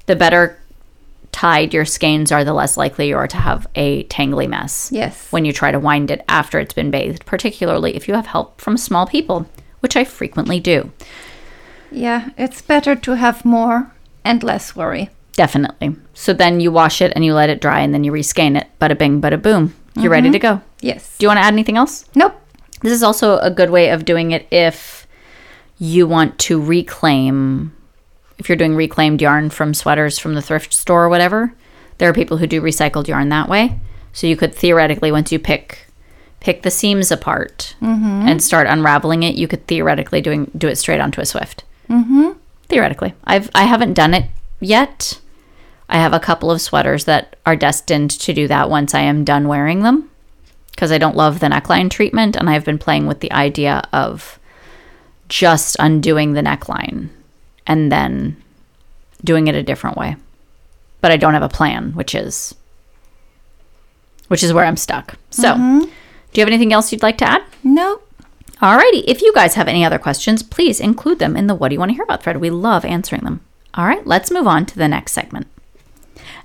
the 0.06 0.16
better 0.16 0.58
tied 1.32 1.74
your 1.74 1.84
skeins 1.84 2.30
are, 2.30 2.44
the 2.44 2.52
less 2.54 2.76
likely 2.76 3.08
you 3.08 3.16
are 3.16 3.26
to 3.26 3.36
have 3.36 3.66
a 3.74 4.04
tangly 4.04 4.48
mess 4.48 4.88
Yes. 4.92 5.30
when 5.32 5.44
you 5.44 5.52
try 5.52 5.72
to 5.72 5.80
wind 5.80 6.10
it 6.10 6.24
after 6.28 6.58
it's 6.60 6.74
been 6.74 6.90
bathed, 6.92 7.26
particularly 7.26 7.96
if 7.96 8.06
you 8.06 8.14
have 8.14 8.26
help 8.26 8.60
from 8.60 8.76
small 8.76 9.06
people, 9.06 9.46
which 9.80 9.96
I 9.96 10.04
frequently 10.04 10.60
do. 10.60 10.92
Yeah, 11.90 12.30
it's 12.38 12.62
better 12.62 12.94
to 12.94 13.12
have 13.16 13.44
more 13.44 13.92
and 14.24 14.42
less 14.42 14.76
worry. 14.76 15.10
Definitely. 15.36 15.96
So 16.14 16.32
then 16.32 16.60
you 16.60 16.70
wash 16.70 17.02
it 17.02 17.12
and 17.14 17.24
you 17.24 17.34
let 17.34 17.50
it 17.50 17.60
dry 17.60 17.80
and 17.80 17.92
then 17.92 18.04
you 18.04 18.12
rescan 18.12 18.56
it. 18.56 18.68
Bada 18.80 18.96
bing, 18.96 19.20
bada 19.20 19.40
boom. 19.40 19.74
You're 19.96 20.10
ready 20.10 20.30
to 20.30 20.38
go. 20.38 20.60
Yes. 20.80 21.16
Do 21.18 21.24
you 21.24 21.28
want 21.28 21.38
to 21.38 21.44
add 21.44 21.52
anything 21.52 21.76
else? 21.76 22.04
Nope. 22.14 22.34
This 22.82 22.92
is 22.92 23.02
also 23.02 23.38
a 23.38 23.50
good 23.50 23.70
way 23.70 23.90
of 23.90 24.04
doing 24.04 24.32
it 24.32 24.46
if 24.50 25.06
you 25.78 26.06
want 26.06 26.38
to 26.40 26.60
reclaim, 26.60 27.74
if 28.38 28.48
you're 28.48 28.56
doing 28.56 28.76
reclaimed 28.76 29.22
yarn 29.22 29.50
from 29.50 29.72
sweaters 29.72 30.18
from 30.18 30.34
the 30.34 30.42
thrift 30.42 30.72
store 30.72 31.04
or 31.04 31.08
whatever. 31.08 31.54
There 31.98 32.08
are 32.08 32.12
people 32.12 32.38
who 32.38 32.46
do 32.46 32.60
recycled 32.60 33.08
yarn 33.08 33.28
that 33.28 33.48
way. 33.48 33.78
So 34.12 34.26
you 34.26 34.36
could 34.36 34.54
theoretically, 34.54 35.10
once 35.12 35.32
you 35.32 35.38
pick 35.38 35.86
pick 36.40 36.62
the 36.62 36.70
seams 36.70 37.10
apart 37.10 37.74
and 37.80 38.42
start 38.42 38.66
unraveling 38.66 39.22
it, 39.22 39.34
you 39.34 39.48
could 39.48 39.66
theoretically 39.66 40.20
doing 40.20 40.50
do 40.56 40.68
it 40.68 40.76
straight 40.76 41.00
onto 41.00 41.20
a 41.20 41.26
Swift. 41.26 41.64
Mm-hmm. 41.88 42.32
Theoretically, 42.68 43.14
I've 43.24 43.50
I 43.54 43.64
haven't 43.64 43.94
done 43.94 44.12
it 44.12 44.26
yet. 44.60 45.20
I 45.94 45.98
have 45.98 46.12
a 46.12 46.18
couple 46.18 46.50
of 46.50 46.60
sweaters 46.60 47.04
that 47.04 47.36
are 47.46 47.54
destined 47.54 48.10
to 48.10 48.34
do 48.34 48.48
that 48.48 48.68
once 48.68 48.96
I 48.96 49.02
am 49.02 49.22
done 49.22 49.46
wearing 49.46 49.84
them 49.84 50.10
because 50.72 50.90
I 50.90 50.98
don't 50.98 51.14
love 51.14 51.38
the 51.38 51.46
neckline 51.46 51.88
treatment 51.88 52.34
and 52.34 52.50
I've 52.50 52.64
been 52.64 52.80
playing 52.80 53.06
with 53.06 53.20
the 53.20 53.30
idea 53.30 53.80
of 53.92 54.40
just 55.28 55.76
undoing 55.78 56.32
the 56.32 56.40
neckline 56.40 57.10
and 57.64 57.92
then 57.92 58.42
doing 59.22 59.46
it 59.46 59.54
a 59.54 59.62
different 59.62 59.96
way. 59.96 60.16
But 61.00 61.12
I 61.12 61.16
don't 61.16 61.34
have 61.34 61.44
a 61.44 61.48
plan, 61.48 61.92
which 61.92 62.12
is 62.12 62.56
which 64.26 64.42
is 64.42 64.52
where 64.52 64.64
I'm 64.64 64.76
stuck. 64.76 65.14
So, 65.30 65.54
mm-hmm. 65.54 65.82
do 65.82 65.88
you 66.34 66.40
have 66.40 66.48
anything 66.48 66.72
else 66.72 66.90
you'd 66.90 67.04
like 67.04 67.18
to 67.18 67.28
add? 67.28 67.44
Nope. 67.62 68.04
Alrighty, 68.60 69.04
if 69.06 69.22
you 69.22 69.32
guys 69.32 69.54
have 69.54 69.68
any 69.68 69.84
other 69.84 70.00
questions, 70.00 70.42
please 70.42 70.80
include 70.80 71.20
them 71.20 71.36
in 71.36 71.46
the 71.46 71.54
What 71.54 71.68
Do 71.68 71.74
You 71.74 71.78
Want 71.78 71.90
to 71.90 71.94
Hear 71.94 72.02
About 72.02 72.24
thread. 72.24 72.38
We 72.38 72.50
love 72.50 72.84
answering 72.84 73.22
them. 73.22 73.42
All 73.74 73.86
right, 73.86 74.04
let's 74.04 74.32
move 74.32 74.48
on 74.48 74.66
to 74.66 74.76
the 74.76 74.88
next 74.88 75.12
segment. 75.12 75.46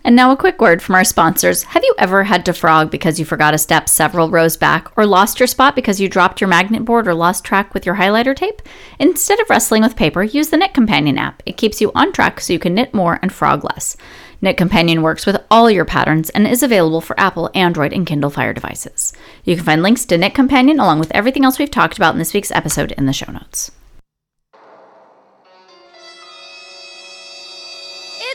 And 0.04 0.16
now 0.16 0.32
a 0.32 0.38
quick 0.38 0.62
word 0.62 0.82
from 0.82 0.96
our 0.96 1.04
sponsors. 1.04 1.64
Have 1.64 1.84
you 1.84 1.94
ever 1.98 2.24
had 2.24 2.46
to 2.46 2.54
frog 2.54 2.90
because 2.90 3.20
you 3.20 3.26
forgot 3.26 3.54
a 3.54 3.58
step 3.58 3.90
several 3.90 4.30
rows 4.30 4.58
back, 4.58 4.92
or 4.98 5.06
lost 5.06 5.40
your 5.40 5.48
spot 5.48 5.76
because 5.76 6.00
you 6.00 6.08
dropped 6.08 6.42
your 6.42 6.48
magnet 6.48 6.86
board 6.86 7.08
or 7.08 7.14
lost 7.14 7.44
track 7.44 7.74
with 7.74 7.86
your 7.86 7.96
highlighter 7.96 8.36
tape? 8.36 8.62
Instead 8.98 9.40
of 9.40 9.50
wrestling 9.50 9.84
with 9.84 9.96
paper, 9.96 10.24
use 10.24 10.50
the 10.50 10.58
Knit 10.58 10.74
Companion 10.74 11.18
app. 11.18 11.44
It 11.46 11.58
keeps 11.58 11.82
you 11.82 11.92
on 11.94 12.14
track 12.14 12.40
so 12.40 12.54
you 12.54 12.60
can 12.60 12.74
knit 12.74 12.94
more 12.94 13.20
and 13.22 13.32
frog 13.32 13.64
less. 13.64 13.98
Knit 14.42 14.56
Companion 14.56 15.02
works 15.02 15.26
with 15.26 15.36
all 15.52 15.70
your 15.70 15.84
patterns 15.84 16.30
and 16.30 16.48
is 16.48 16.64
available 16.64 17.02
for 17.02 17.20
Apple, 17.20 17.52
Android, 17.54 17.92
and 17.92 18.08
Kindle 18.08 18.30
Fire 18.30 18.54
devices. 18.54 19.12
You 19.44 19.58
can 19.58 19.66
find 19.66 19.84
links 19.84 20.06
to 20.06 20.18
Knit 20.18 20.34
Companion 20.34 20.80
along 20.80 21.00
with 21.00 21.12
everything 21.12 21.44
else 21.44 21.60
we've 21.60 21.70
talked 21.70 21.98
about 21.98 22.14
in 22.14 22.20
this 22.20 22.34
week's 22.34 22.52
episode 22.52 22.94
in 22.94 23.06
the 23.06 23.14
show 23.14 23.32
notes. 23.32 23.72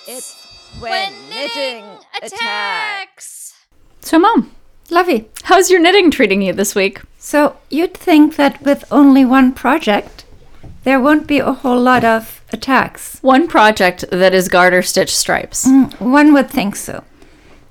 It's, 0.07 0.34
when 0.81 1.13
knitting 1.31 1.85
attacks. 2.23 3.55
So, 4.01 4.19
Mom, 4.19 4.53
Lovey, 4.91 5.29
how's 5.45 5.71
your 5.71 5.81
knitting 5.81 6.11
treating 6.11 6.43
you 6.43 6.53
this 6.53 6.75
week? 6.75 7.01
So 7.19 7.57
you'd 7.71 7.95
think 7.95 8.37
that 8.37 8.61
with 8.63 8.85
only 8.91 9.25
one 9.25 9.53
project, 9.53 10.25
there 10.85 11.01
won't 11.01 11.27
be 11.27 11.39
a 11.39 11.53
whole 11.53 11.81
lot 11.81 12.05
of 12.05 12.43
attacks. 12.53 13.19
One 13.23 13.49
project 13.49 14.05
that 14.11 14.35
is 14.35 14.49
garter 14.49 14.83
stitch 14.83 15.15
stripes. 15.17 15.67
Mm, 15.67 15.99
One 16.01 16.33
would 16.35 16.51
think 16.51 16.77
so. 16.77 17.03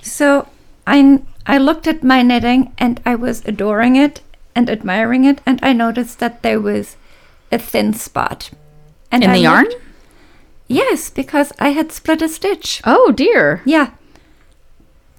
So 0.02 0.48
I 0.88 1.22
I 1.46 1.58
looked 1.60 1.88
at 1.88 2.04
my 2.04 2.22
knitting 2.24 2.74
and 2.78 3.00
I 3.06 3.16
was 3.16 3.44
adoring 3.46 3.96
it 3.96 4.22
and 4.56 4.70
admiring 4.70 5.26
it, 5.26 5.42
and 5.46 5.60
I 5.64 5.74
noticed 5.74 6.20
that 6.20 6.42
there 6.44 6.60
was 6.60 6.96
a 7.52 7.58
thin 7.58 7.94
spot. 7.94 8.50
And 9.12 9.24
In 9.24 9.30
I 9.30 9.34
the 9.34 9.40
yarn? 9.42 9.66
Yes, 10.74 11.10
because 11.10 11.52
I 11.60 11.70
had 11.70 11.92
split 11.92 12.22
a 12.22 12.30
stitch. 12.30 12.82
Oh 12.86 13.12
dear. 13.12 13.62
Yeah. 13.66 13.92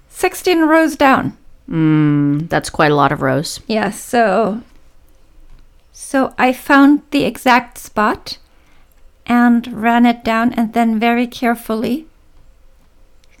16 0.09 0.61
rows 0.61 0.95
down. 0.95 1.37
Mm, 1.69 2.47
that's 2.49 2.69
quite 2.69 2.91
a 2.91 2.95
lot 2.95 3.11
of 3.11 3.21
rows. 3.21 3.59
Yeah, 3.67 3.89
so 3.89 4.61
so 5.91 6.33
I 6.37 6.53
found 6.53 7.01
the 7.11 7.23
exact 7.23 7.77
spot 7.77 8.37
and 9.25 9.81
ran 9.81 10.05
it 10.05 10.23
down 10.23 10.53
and 10.53 10.73
then 10.73 10.99
very 10.99 11.25
carefully 11.25 12.05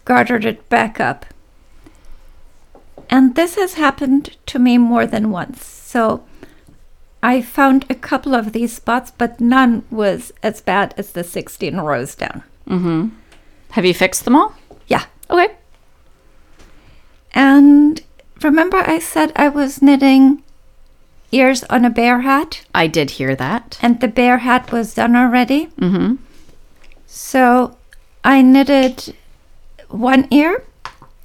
gartered 0.03 0.45
it 0.45 0.67
back 0.69 0.99
up. 0.99 1.25
And 3.09 3.35
this 3.35 3.55
has 3.55 3.75
happened 3.75 4.37
to 4.47 4.57
me 4.57 4.77
more 4.77 5.05
than 5.05 5.31
once. 5.31 5.65
So 5.65 6.23
I 7.25 7.41
found 7.41 7.87
a 7.89 7.95
couple 7.95 8.35
of 8.35 8.51
these 8.51 8.71
spots, 8.71 9.11
but 9.17 9.41
none 9.41 9.83
was 9.89 10.31
as 10.43 10.61
bad 10.61 10.93
as 10.95 11.13
the 11.13 11.23
16 11.23 11.75
rows 11.77 12.13
down. 12.13 12.43
Have 13.71 13.83
you 13.83 13.95
fixed 13.95 14.25
them 14.25 14.35
all? 14.35 14.53
Yeah. 14.85 15.05
Okay. 15.27 15.55
And 17.33 18.03
remember, 18.43 18.77
I 18.77 18.99
said 18.99 19.31
I 19.35 19.49
was 19.49 19.81
knitting 19.81 20.43
ears 21.31 21.63
on 21.63 21.83
a 21.83 21.89
bear 21.89 22.21
hat? 22.21 22.61
I 22.75 22.85
did 22.85 23.09
hear 23.17 23.35
that. 23.35 23.79
and 23.81 23.99
the 24.01 24.07
bear 24.07 24.37
hat 24.37 24.71
was 24.71 24.93
done 24.93 25.15
already. 25.15 25.65
Mm-hmm. 25.81 26.17
So 27.07 27.75
I 28.23 28.43
knitted 28.43 29.15
one 29.89 30.27
ear 30.29 30.63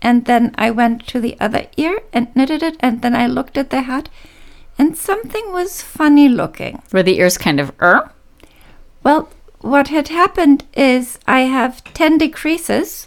and 0.01 0.25
then 0.25 0.55
I 0.57 0.71
went 0.71 1.07
to 1.09 1.21
the 1.21 1.37
other 1.39 1.67
ear 1.77 2.01
and 2.11 2.35
knitted 2.35 2.63
it 2.63 2.77
and 2.81 3.03
then 3.03 3.15
I 3.15 3.27
looked 3.27 3.59
at 3.59 3.69
the 3.69 3.83
hat 3.83 4.09
and 4.81 4.97
something 4.97 5.53
was 5.53 5.83
funny 5.83 6.27
looking. 6.27 6.83
Were 6.91 7.03
the 7.03 7.19
ears 7.19 7.37
kind 7.37 7.61
of 7.61 7.71
er? 7.83 8.11
Well, 9.03 9.29
what 9.61 9.89
had 9.89 10.09
happened 10.09 10.65
is 10.73 11.19
I 11.27 11.41
have 11.41 11.85
10 11.85 12.17
decreases, 12.17 13.07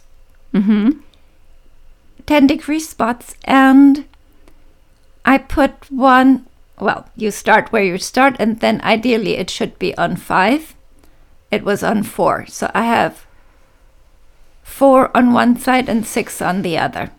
Mm-hmm. 0.54 1.00
10 2.28 2.48
decrease 2.48 2.88
spots, 2.88 3.36
and 3.44 4.06
I 5.26 5.40
put 5.40 5.90
one. 5.90 6.46
Well, 6.80 7.10
you 7.16 7.32
start 7.32 7.72
where 7.72 7.84
you 7.84 7.98
start, 7.98 8.36
and 8.38 8.60
then 8.60 8.80
ideally 8.82 9.38
it 9.38 9.50
should 9.50 9.80
be 9.80 9.98
on 9.98 10.16
five. 10.16 10.76
It 11.50 11.64
was 11.64 11.82
on 11.82 12.04
four. 12.04 12.46
So 12.46 12.70
I 12.76 12.84
have 12.84 13.26
four 14.62 15.10
on 15.18 15.34
one 15.34 15.58
side 15.58 15.90
and 15.90 16.06
six 16.06 16.40
on 16.40 16.62
the 16.62 16.78
other. 16.78 17.10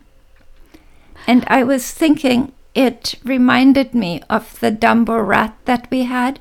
And 1.27 1.43
I 1.47 1.63
was 1.63 1.91
thinking 1.91 2.53
it 2.75 3.15
reminded 3.23 3.95
me 3.95 4.21
of 4.29 4.59
the 4.59 4.71
Dumbo 4.71 5.25
rat 5.25 5.55
that 5.65 5.87
we 5.89 6.03
had, 6.03 6.37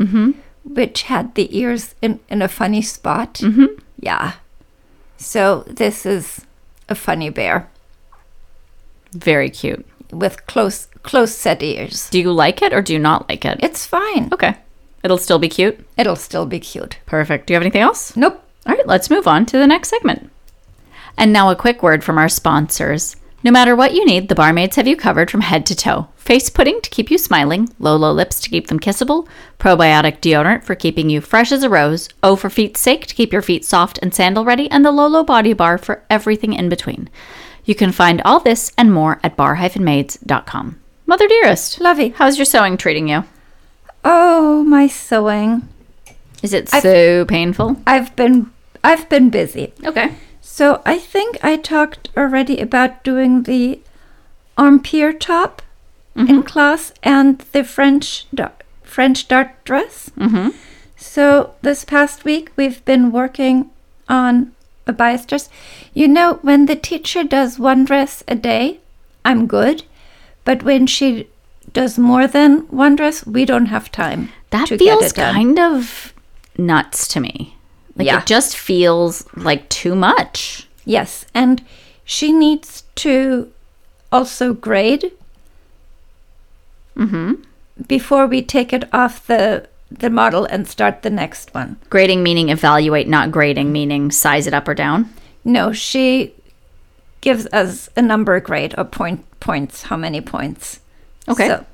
which 0.65 1.03
had 1.05 1.35
the 1.35 1.57
ears 1.57 1.95
in, 2.03 2.21
in 2.29 2.43
a 2.43 2.49
funny 2.49 2.83
spot. 2.83 3.35
Mm-hmm. 3.35 3.81
Yeah. 4.01 4.33
So 5.17 5.65
this 5.67 6.05
is 6.05 6.45
a 6.89 6.95
funny 6.95 7.31
bear 7.31 7.69
Very 9.13 9.49
cute. 9.49 9.87
with 10.13 10.47
close 10.47 10.89
close 11.03 11.35
set 11.35 11.63
ears. 11.63 12.11
Do 12.11 12.19
you 12.19 12.33
like 12.33 12.63
it 12.63 12.73
or 12.73 12.83
do 12.83 12.93
you 12.93 12.99
not 12.99 13.29
like 13.29 13.45
it? 13.45 13.59
It's 13.63 13.87
fine. 13.87 14.29
Okay. 14.33 14.57
It'll 15.03 15.19
still 15.19 15.39
be 15.39 15.49
cute. 15.49 15.87
It'll 15.99 16.17
still 16.17 16.47
be 16.47 16.59
cute. 16.59 16.99
Perfect. 17.07 17.47
Do 17.47 17.53
you 17.53 17.57
have 17.57 17.63
anything 17.63 17.83
else? 17.83 18.17
Nope. 18.17 18.43
All 18.67 18.75
right, 18.75 18.87
let's 18.87 19.11
move 19.11 19.27
on 19.29 19.45
to 19.47 19.59
the 19.59 19.67
next 19.67 19.91
segment. 19.91 20.31
And 21.19 21.33
now 21.33 21.51
a 21.51 21.57
quick 21.57 21.83
word 21.83 22.03
from 22.03 22.17
our 22.19 22.29
sponsors. 22.31 23.17
No 23.45 23.51
matter 23.51 23.77
what 23.77 23.93
you 23.95 24.07
need, 24.07 24.29
the 24.29 24.35
barmaids 24.35 24.77
have 24.77 24.89
you 24.89 24.97
covered 24.97 25.31
from 25.31 25.43
head 25.43 25.67
to 25.67 25.77
toe. 25.77 26.09
Face 26.17 26.49
pudding 26.49 26.81
to 26.81 26.89
keep 26.89 27.11
you 27.11 27.19
smiling, 27.19 27.69
Lolo 27.79 28.11
lips 28.11 28.41
to 28.41 28.49
keep 28.49 28.69
them 28.69 28.81
kissable, 28.81 29.29
probiotic 29.59 30.21
deodorant 30.23 30.65
for 30.65 30.75
keeping 30.75 31.11
you 31.11 31.21
fresh 31.21 31.53
as 31.53 31.63
a 31.63 31.69
rose, 31.69 32.09
O 32.23 32.37
for 32.37 32.49
feet's 32.49 32.81
sake 32.81 33.07
to 33.07 33.15
keep 33.15 33.35
your 33.35 33.43
feet 33.43 33.63
soft 33.65 33.99
and 34.01 34.15
sandal 34.15 34.47
ready, 34.47 34.71
and 34.71 34.83
the 34.83 34.91
Lolo 34.91 35.23
body 35.23 35.53
bar 35.53 35.77
for 35.77 36.03
everything 36.09 36.55
in 36.55 36.71
between. 36.71 37.11
You 37.67 37.75
can 37.75 37.93
find 37.93 38.23
all 38.25 38.41
this 38.41 38.73
and 38.79 38.91
more 38.93 39.21
at 39.23 39.37
bar-maids.com. 39.37 40.81
Mother 41.07 41.29
dearest, 41.29 41.81
Lovey. 41.83 42.15
how's 42.17 42.39
your 42.39 42.47
sewing 42.47 42.79
treating 42.79 43.09
you? 43.09 43.25
Oh, 44.07 44.65
my 44.65 44.87
sewing. 44.87 45.69
Is 46.43 46.55
it 46.55 46.73
I've- 46.73 46.81
so 46.81 47.25
painful? 47.27 47.77
I've 47.87 48.17
been 48.17 48.51
I've 48.83 49.09
been 49.09 49.31
busy. 49.31 49.73
Okay. 49.85 50.15
So 50.47 50.83
I 50.85 50.99
think 50.99 51.43
I 51.43 51.57
talked 51.57 52.11
already 52.17 52.61
about 52.61 53.03
doing 53.03 53.43
the 53.43 53.81
armpier 54.57 55.19
top 55.19 55.63
in 56.15 56.45
class 56.45 56.93
and 57.03 57.39
the 57.51 57.65
French 57.65 58.27
dart, 58.33 58.63
French 58.85 59.27
dart 59.27 59.65
dress. 59.65 60.11
Mm-hmm. 60.17 60.51
So 60.97 61.55
this 61.63 61.85
past 61.85 62.25
week 62.25 62.53
we've 62.55 62.85
been 62.85 63.11
working 63.11 63.71
on 64.09 64.53
a 64.87 64.93
bias 64.93 65.27
dress. 65.27 65.49
You 65.93 66.07
know, 66.07 66.35
when 66.43 66.67
the 66.67 66.77
teacher 66.77 67.25
does 67.25 67.59
one 67.59 67.85
dress 67.85 68.23
a 68.29 68.37
day, 68.37 68.79
I'm 69.25 69.49
good. 69.49 69.83
But 70.45 70.63
when 70.63 70.87
she 70.87 71.27
does 71.73 71.99
more 71.99 72.29
than 72.29 72.61
one 72.69 72.95
dress, 72.95 73.27
we 73.27 73.45
don't 73.45 73.67
have 73.67 73.91
time. 73.91 74.29
That 74.51 74.69
to 74.69 74.77
get 74.77 75.01
feels 75.01 75.07
it 75.07 75.17
done. 75.17 75.35
kind 75.35 75.59
of 75.59 76.13
nuts 76.57 77.09
to 77.09 77.21
me. 77.21 77.54
Like 77.97 78.07
Yeah. 78.07 78.19
it 78.19 78.27
just 78.27 78.57
feels 78.57 79.25
like 79.37 79.69
too 79.69 79.95
much. 79.95 80.69
Yes, 80.85 81.27
and 81.35 81.63
she 82.05 82.33
needs 82.33 82.85
to 82.97 83.51
also 84.13 84.53
grade 84.53 85.13
mm-hmm. 86.97 87.35
before 87.87 88.27
we 88.27 88.43
take 88.43 88.73
it 88.73 88.85
off 88.93 89.27
the 89.27 89.69
the 89.91 90.11
model 90.11 90.45
and 90.47 90.67
start 90.67 91.03
the 91.03 91.11
next 91.11 91.55
one. 91.55 91.77
Grading 91.89 92.23
meaning 92.23 92.49
evaluate, 92.49 93.07
not 93.07 93.31
grading 93.31 93.73
meaning 93.73 94.11
size 94.11 94.47
it 94.47 94.55
up 94.55 94.67
or 94.67 94.75
down. 94.75 95.13
No, 95.45 95.73
she 95.73 96.35
gives 97.21 97.47
us 97.53 97.89
a 97.97 98.03
number 98.03 98.39
grade 98.41 98.75
or 98.77 98.85
point 98.85 99.25
points, 99.41 99.85
how 99.85 99.97
many 99.97 100.21
points. 100.21 100.81
Okay. 101.29 101.49
So, 101.49 101.67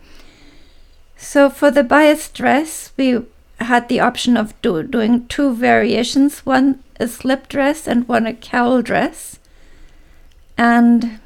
so 1.17 1.51
for 1.51 1.71
the 1.71 1.85
bias 1.85 2.29
dress, 2.29 2.93
we 2.97 3.23
had 3.61 3.89
the 3.89 4.01
option 4.01 4.37
of 4.37 4.61
do, 4.63 4.83
doing 4.83 5.27
two 5.27 5.55
variations, 5.55 6.41
one 6.47 6.83
a 6.99 7.09
slip 7.09 7.49
dress 7.49 7.87
and 7.87 8.07
one 8.09 8.27
a 8.27 8.35
cowl 8.35 8.83
dress. 8.83 9.39
And 10.59 11.21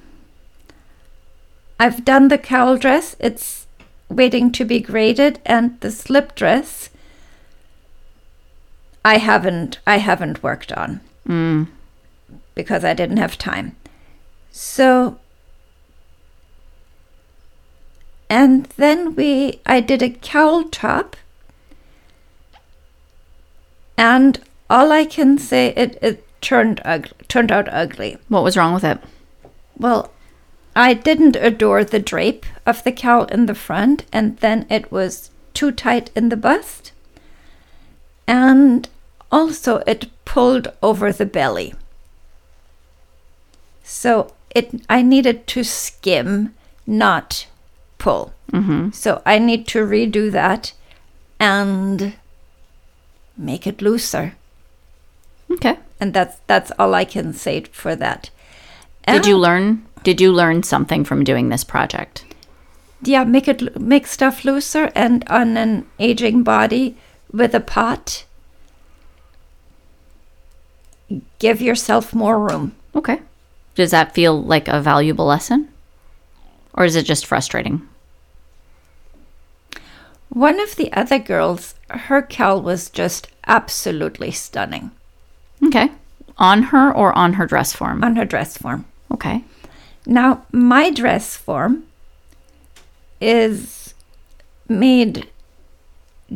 I've 1.81 2.05
done 2.05 2.29
the 2.29 2.38
cowl 2.38 2.77
dress. 2.77 3.16
It's 3.18 3.66
waiting 4.09 4.53
to 4.53 4.64
be 4.64 4.81
graded 4.81 5.40
and 5.44 5.81
the 5.81 5.90
slip 5.90 6.35
dress 6.35 6.90
I 9.05 9.18
haven't 9.18 9.79
I 9.87 9.99
haven't 9.99 10.42
worked 10.42 10.73
on 10.73 11.01
Mm. 11.29 11.68
because 12.55 12.85
I 12.85 12.94
didn't 12.94 13.16
have 13.16 13.37
time. 13.38 13.77
So 14.51 15.18
and 18.31 18.66
then 18.77 19.14
we 19.14 19.61
I 19.66 19.81
did 19.81 20.03
a 20.03 20.11
cowl 20.11 20.64
top 20.64 21.16
and 23.96 24.40
all 24.68 24.92
I 24.92 25.04
can 25.04 25.38
say 25.38 25.68
it 25.76 25.98
it 26.02 26.26
turned 26.40 26.80
ugly, 26.85 27.12
turned 27.28 27.52
out 27.52 27.68
ugly. 27.72 28.18
What 28.28 28.44
was 28.44 28.57
wrong 28.57 28.74
with 28.74 28.85
it? 28.85 28.98
Well, 29.76 30.12
I 30.76 30.94
didn't 30.94 31.37
adore 31.37 31.85
the 31.85 32.00
drape 32.00 32.46
of 32.66 32.83
the 32.85 32.92
cowl 32.92 33.24
in 33.26 33.46
the 33.46 33.54
front, 33.54 34.04
and 34.12 34.37
then 34.38 34.66
it 34.68 34.90
was 34.90 35.30
too 35.52 35.70
tight 35.70 36.11
in 36.14 36.28
the 36.28 36.37
bust. 36.37 36.92
And 38.26 38.88
also, 39.30 39.83
it 39.87 40.11
pulled 40.24 40.68
over 40.83 41.12
the 41.12 41.26
belly. 41.26 41.74
So 43.83 44.33
it, 44.54 44.83
I 44.88 45.02
needed 45.02 45.46
to 45.48 45.62
skim, 45.62 46.54
not 46.87 47.46
pull. 47.98 48.33
Mm-hmm. 48.52 48.90
So 48.90 49.22
I 49.26 49.38
need 49.38 49.66
to 49.68 49.80
redo 49.80 50.30
that 50.33 50.72
and 51.38 52.14
make 53.37 53.66
it 53.66 53.83
looser. 53.83 54.35
Okay. 55.51 55.79
And 56.01 56.12
that's 56.14 56.37
that's 56.47 56.73
all 56.79 56.94
I 56.94 57.05
can 57.05 57.33
say 57.33 57.62
for 57.62 57.97
that. 57.97 58.31
Did 59.07 59.27
you 59.27 59.38
learn 59.38 59.85
did 60.03 60.20
you 60.20 60.33
learn 60.33 60.62
something 60.62 61.05
from 61.05 61.25
doing 61.25 61.49
this 61.49 61.64
project? 61.64 62.25
yeah 63.07 63.23
make 63.23 63.47
it 63.47 63.79
make 63.79 64.07
stuff 64.07 64.47
looser 64.47 64.90
and 64.94 65.25
on 65.29 65.59
an 65.59 65.85
aging 65.99 66.42
body 66.42 66.97
with 67.31 67.55
a 67.55 67.61
pot 67.61 68.25
give 71.38 71.61
yourself 71.61 72.14
more 72.14 72.40
room 72.40 72.73
Okay. 72.94 73.20
Does 73.75 73.90
that 73.90 74.14
feel 74.14 74.40
like 74.40 74.68
a 74.68 74.81
valuable 74.81 75.27
lesson? 75.27 75.68
Or 76.75 76.85
is 76.85 76.97
it 76.97 77.05
just 77.05 77.27
frustrating? 77.27 77.83
One 80.35 80.61
of 80.61 80.77
the 80.77 80.92
other 80.92 81.18
girls 81.18 81.75
her 81.90 82.20
cowl 82.20 82.61
was 82.61 82.90
just 82.90 83.29
absolutely 83.47 84.31
stunning 84.31 84.90
Okay. 85.64 85.88
On 86.37 86.64
her 86.64 86.92
or 86.92 87.16
on 87.16 87.35
her 87.35 87.47
dress 87.47 87.73
form? 87.73 88.05
on 88.05 88.16
her 88.16 88.25
dress 88.27 88.59
form 88.59 88.85
Okay. 89.11 89.44
now 90.07 90.44
my 90.53 90.90
dress 90.90 91.37
form 91.37 91.85
is 93.20 93.94
made 94.68 95.29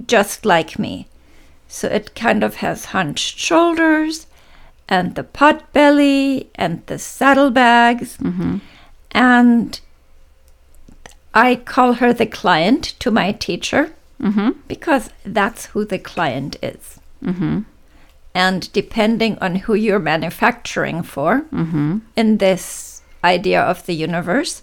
just 0.07 0.45
like 0.47 0.79
me 0.79 1.07
so 1.67 1.89
it 1.89 2.15
kind 2.15 2.43
of 2.45 2.57
has 2.57 2.87
hunched 2.87 3.39
shoulders 3.39 4.27
and 4.89 5.15
the 5.17 5.25
pot 5.25 5.71
belly 5.73 6.49
and 6.55 6.85
the 6.87 6.99
saddlebags 6.99 8.17
mm-hmm. 8.19 8.59
and 9.11 9.81
I 11.35 11.57
call 11.57 11.95
her 11.95 12.13
the 12.13 12.27
client 12.27 12.95
to 13.01 13.11
my 13.11 13.33
teacher 13.33 13.93
Mm-hmm. 14.21 14.51
because 14.67 15.11
that's 15.25 15.67
who 15.67 15.85
the 15.85 15.99
client 16.01 16.57
is. 16.61 16.99
And 18.35 18.73
depending 18.73 19.39
on 19.39 19.55
who 19.57 19.75
you're 19.75 20.01
manufacturing 20.01 21.03
for 21.05 21.45
in 22.17 22.39
this 22.39 23.03
idea 23.23 23.63
of 23.63 23.87
the 23.87 23.95
universe, 23.95 24.63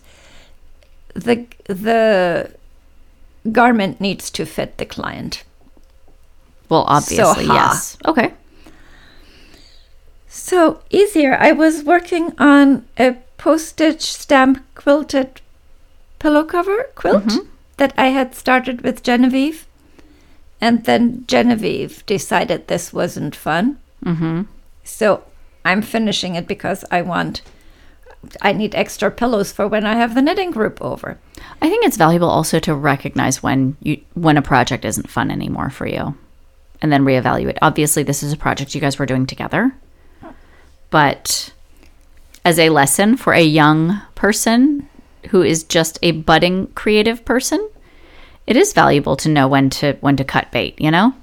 the 1.13 1.45
the 1.67 2.51
garment 3.49 4.01
needs 4.01 4.29
to 4.31 4.45
fit 4.45 4.77
the 4.77 4.85
client. 4.85 5.43
Well, 6.67 6.83
obviously, 6.87 7.45
ha. 7.45 7.53
yes. 7.53 7.97
Okay. 8.05 8.33
So 10.27 10.81
easier. 10.89 11.37
I 11.39 11.53
was 11.53 11.83
working 11.83 12.33
on 12.37 12.85
a 12.97 13.15
postage 13.37 14.01
stamp 14.01 14.63
quilted 14.75 15.39
pillow 16.25 16.43
cover 16.43 16.89
quilt 16.95 17.31
that 17.77 17.93
I 17.95 18.07
had 18.07 18.33
started 18.33 18.81
with 18.81 19.03
Genevieve. 19.03 19.67
And 20.59 20.83
then 20.85 21.23
Genevieve 21.27 22.03
decided 22.07 22.67
this 22.67 22.91
wasn't 22.91 23.35
fun. 23.35 23.77
Mm-hmm. 24.03 24.41
So 24.83 25.23
I'm 25.63 25.83
finishing 25.83 26.33
it 26.33 26.47
because 26.47 26.83
I 26.89 27.03
want, 27.03 27.43
I 28.41 28.53
need 28.53 28.73
extra 28.73 29.11
pillows 29.11 29.51
for 29.51 29.67
when 29.67 29.85
I 29.85 29.93
have 29.97 30.15
the 30.15 30.21
knitting 30.23 30.49
group 30.49 30.81
over. 30.81 31.19
I 31.61 31.69
think 31.69 31.85
it's 31.85 31.97
valuable 31.97 32.29
also 32.29 32.59
to 32.61 32.73
recognize 32.73 33.43
when 33.43 33.77
you 33.81 34.01
when 34.15 34.37
a 34.37 34.41
project 34.41 34.83
isn't 34.83 35.11
fun 35.11 35.29
anymore 35.29 35.69
for 35.69 35.85
you 35.85 36.17
and 36.81 36.91
then 36.91 37.05
reevaluate. 37.05 37.59
Obviously, 37.61 38.01
this 38.01 38.23
is 38.23 38.33
a 38.33 38.37
project 38.37 38.73
you 38.73 38.81
guys 38.81 38.97
were 38.97 39.05
doing 39.05 39.27
together. 39.27 39.75
But 40.89 41.53
as 42.43 42.57
a 42.57 42.69
lesson 42.69 43.15
for 43.15 43.33
a 43.33 43.43
young 43.43 44.01
person 44.15 44.89
who 45.29 45.41
is 45.41 45.63
just 45.63 45.99
a 46.01 46.11
budding 46.11 46.67
creative 46.67 47.25
person, 47.25 47.69
it 48.47 48.55
is 48.55 48.73
valuable 48.73 49.15
to 49.17 49.29
know 49.29 49.47
when 49.47 49.69
to 49.71 49.93
when 50.01 50.15
to 50.17 50.23
cut 50.23 50.51
bait, 50.51 50.79
you 50.79 50.91
know? 50.91 51.13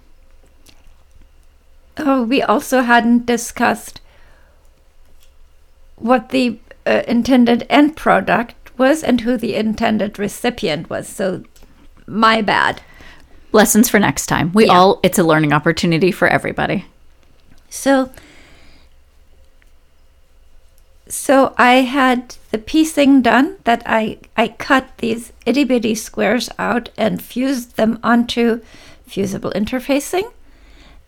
Oh, 1.98 2.22
we 2.22 2.42
also 2.42 2.82
hadn't 2.82 3.26
discussed 3.26 4.00
what 5.96 6.30
the 6.30 6.58
uh, 6.86 7.02
intended 7.06 7.66
end 7.70 7.96
product 7.96 8.76
was 8.78 9.04
and 9.04 9.20
who 9.20 9.36
the 9.36 9.54
intended 9.54 10.18
recipient 10.18 10.90
was. 10.90 11.06
So, 11.06 11.44
my 12.06 12.42
bad. 12.42 12.80
Lessons 13.52 13.88
for 13.88 13.98
next 13.98 14.26
time. 14.26 14.50
We 14.52 14.66
Yeah. 14.66 14.72
all 14.72 15.00
it's 15.02 15.18
a 15.18 15.22
learning 15.22 15.52
opportunity 15.52 16.10
for 16.10 16.26
everybody. 16.26 16.86
So, 17.68 18.10
so 21.12 21.55
I 21.59 21.83
had 21.83 22.37
the 22.53 22.59
piecing 22.59 23.20
done 23.20 23.59
that 23.64 23.83
I 23.85 24.16
I 24.35 24.48
cut 24.48 24.96
these 24.96 25.31
itty 25.44 25.62
bitty 25.62 25.94
squares 25.94 26.48
out 26.59 26.88
and 26.96 27.20
fused 27.22 27.77
them 27.77 27.98
onto 28.03 28.62
fusible 29.07 29.53
interfacing. 29.55 30.33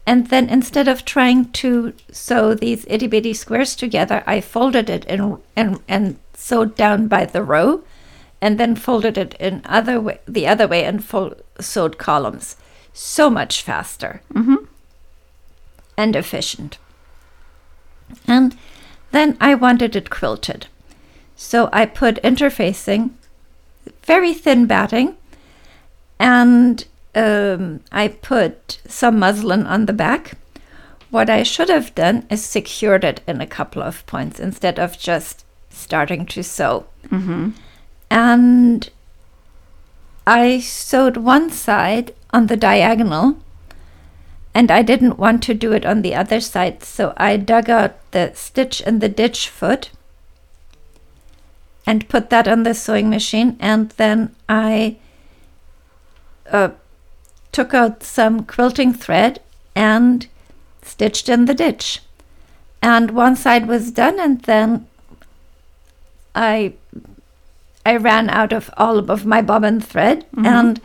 And 0.07 0.29
then 0.29 0.51
instead 0.51 0.89
of 0.89 1.07
trying 1.07 1.51
to 1.53 1.95
sew 2.13 2.55
these 2.55 2.85
itty 2.87 3.07
bitty 3.07 3.33
squares 3.33 3.75
together, 3.75 4.23
I 4.27 4.43
folded 4.43 4.91
it 4.91 5.07
in 5.07 5.39
and 5.57 5.81
and 5.89 6.19
sewed 6.35 6.75
down 6.75 7.09
by 7.09 7.25
the 7.25 7.43
row, 7.43 7.83
and 8.43 8.61
then 8.61 8.77
folded 8.77 9.17
it 9.17 9.35
in 9.41 9.63
other 9.65 9.99
way 9.99 10.19
the 10.29 10.47
other 10.47 10.69
way 10.69 10.85
and 10.85 11.03
fold, 11.03 11.41
sewed 11.59 11.97
columns. 11.97 12.57
So 12.93 13.31
much 13.31 13.63
faster 13.63 14.21
mm-hmm. 14.35 14.67
and 15.97 16.15
efficient. 16.15 16.77
And 18.29 18.54
then 19.15 19.37
I 19.41 19.55
wanted 19.55 19.95
it 19.97 20.11
quilted. 20.11 20.67
So 21.37 21.69
I 21.73 21.87
put 21.87 22.23
interfacing, 22.23 23.11
very 24.03 24.35
thin 24.35 24.67
batting, 24.67 25.17
and 26.19 26.85
um, 27.15 27.81
I 27.93 28.09
put 28.09 28.79
some 28.87 29.19
muslin 29.19 29.67
on 29.67 29.87
the 29.87 29.93
back. 29.93 30.37
What 31.11 31.31
I 31.31 31.43
should 31.45 31.69
have 31.69 31.95
done 31.95 32.27
is 32.31 32.45
secured 32.45 33.05
it 33.05 33.21
in 33.27 33.41
a 33.41 33.47
couple 33.47 33.83
of 33.83 34.05
points 34.07 34.41
instead 34.41 34.79
of 34.79 34.99
just 34.99 35.45
starting 35.71 36.27
to 36.27 36.43
sew. 36.43 36.87
And 38.11 38.91
I 40.27 40.59
sewed 40.61 41.17
one 41.17 41.51
side 41.51 42.15
on 42.33 42.47
the 42.47 42.57
diagonal 42.57 43.37
and 44.55 44.71
I 44.71 44.83
didn't 44.83 45.19
want 45.19 45.43
to 45.45 45.55
do 45.55 45.73
it 45.73 45.85
on 45.85 46.03
the 46.03 46.15
other 46.15 46.41
side, 46.41 46.85
so 46.85 47.13
I 47.17 47.37
dug 47.37 47.69
out 47.69 47.95
the 48.13 48.33
stitch 48.35 48.81
in 48.81 49.01
the 49.01 49.09
ditch 49.09 49.49
foot 49.49 49.91
and 51.85 52.09
put 52.09 52.31
that 52.31 52.47
on 52.47 52.63
the 52.63 52.73
sewing 52.73 53.11
machine. 53.11 53.57
And 53.59 53.91
then 53.91 54.35
I 54.49 54.97
uh, 56.51 56.71
took 57.51 57.75
out 57.75 58.03
some 58.03 58.45
quilting 58.45 58.95
thread 58.95 59.41
and 59.75 60.27
stitched 60.83 61.29
in 61.29 61.47
the 61.47 61.55
ditch. 61.55 62.01
And 62.81 63.11
one 63.11 63.35
side 63.35 63.67
was 63.67 63.91
done, 63.91 64.21
and 64.21 64.43
then 64.43 64.87
I 66.35 66.75
I 67.87 67.97
ran 67.97 68.31
out 68.31 68.53
of 68.53 68.71
all 68.77 68.99
of 69.11 69.27
my 69.27 69.43
bobbin 69.43 69.81
thread 69.81 70.25
and 70.37 70.81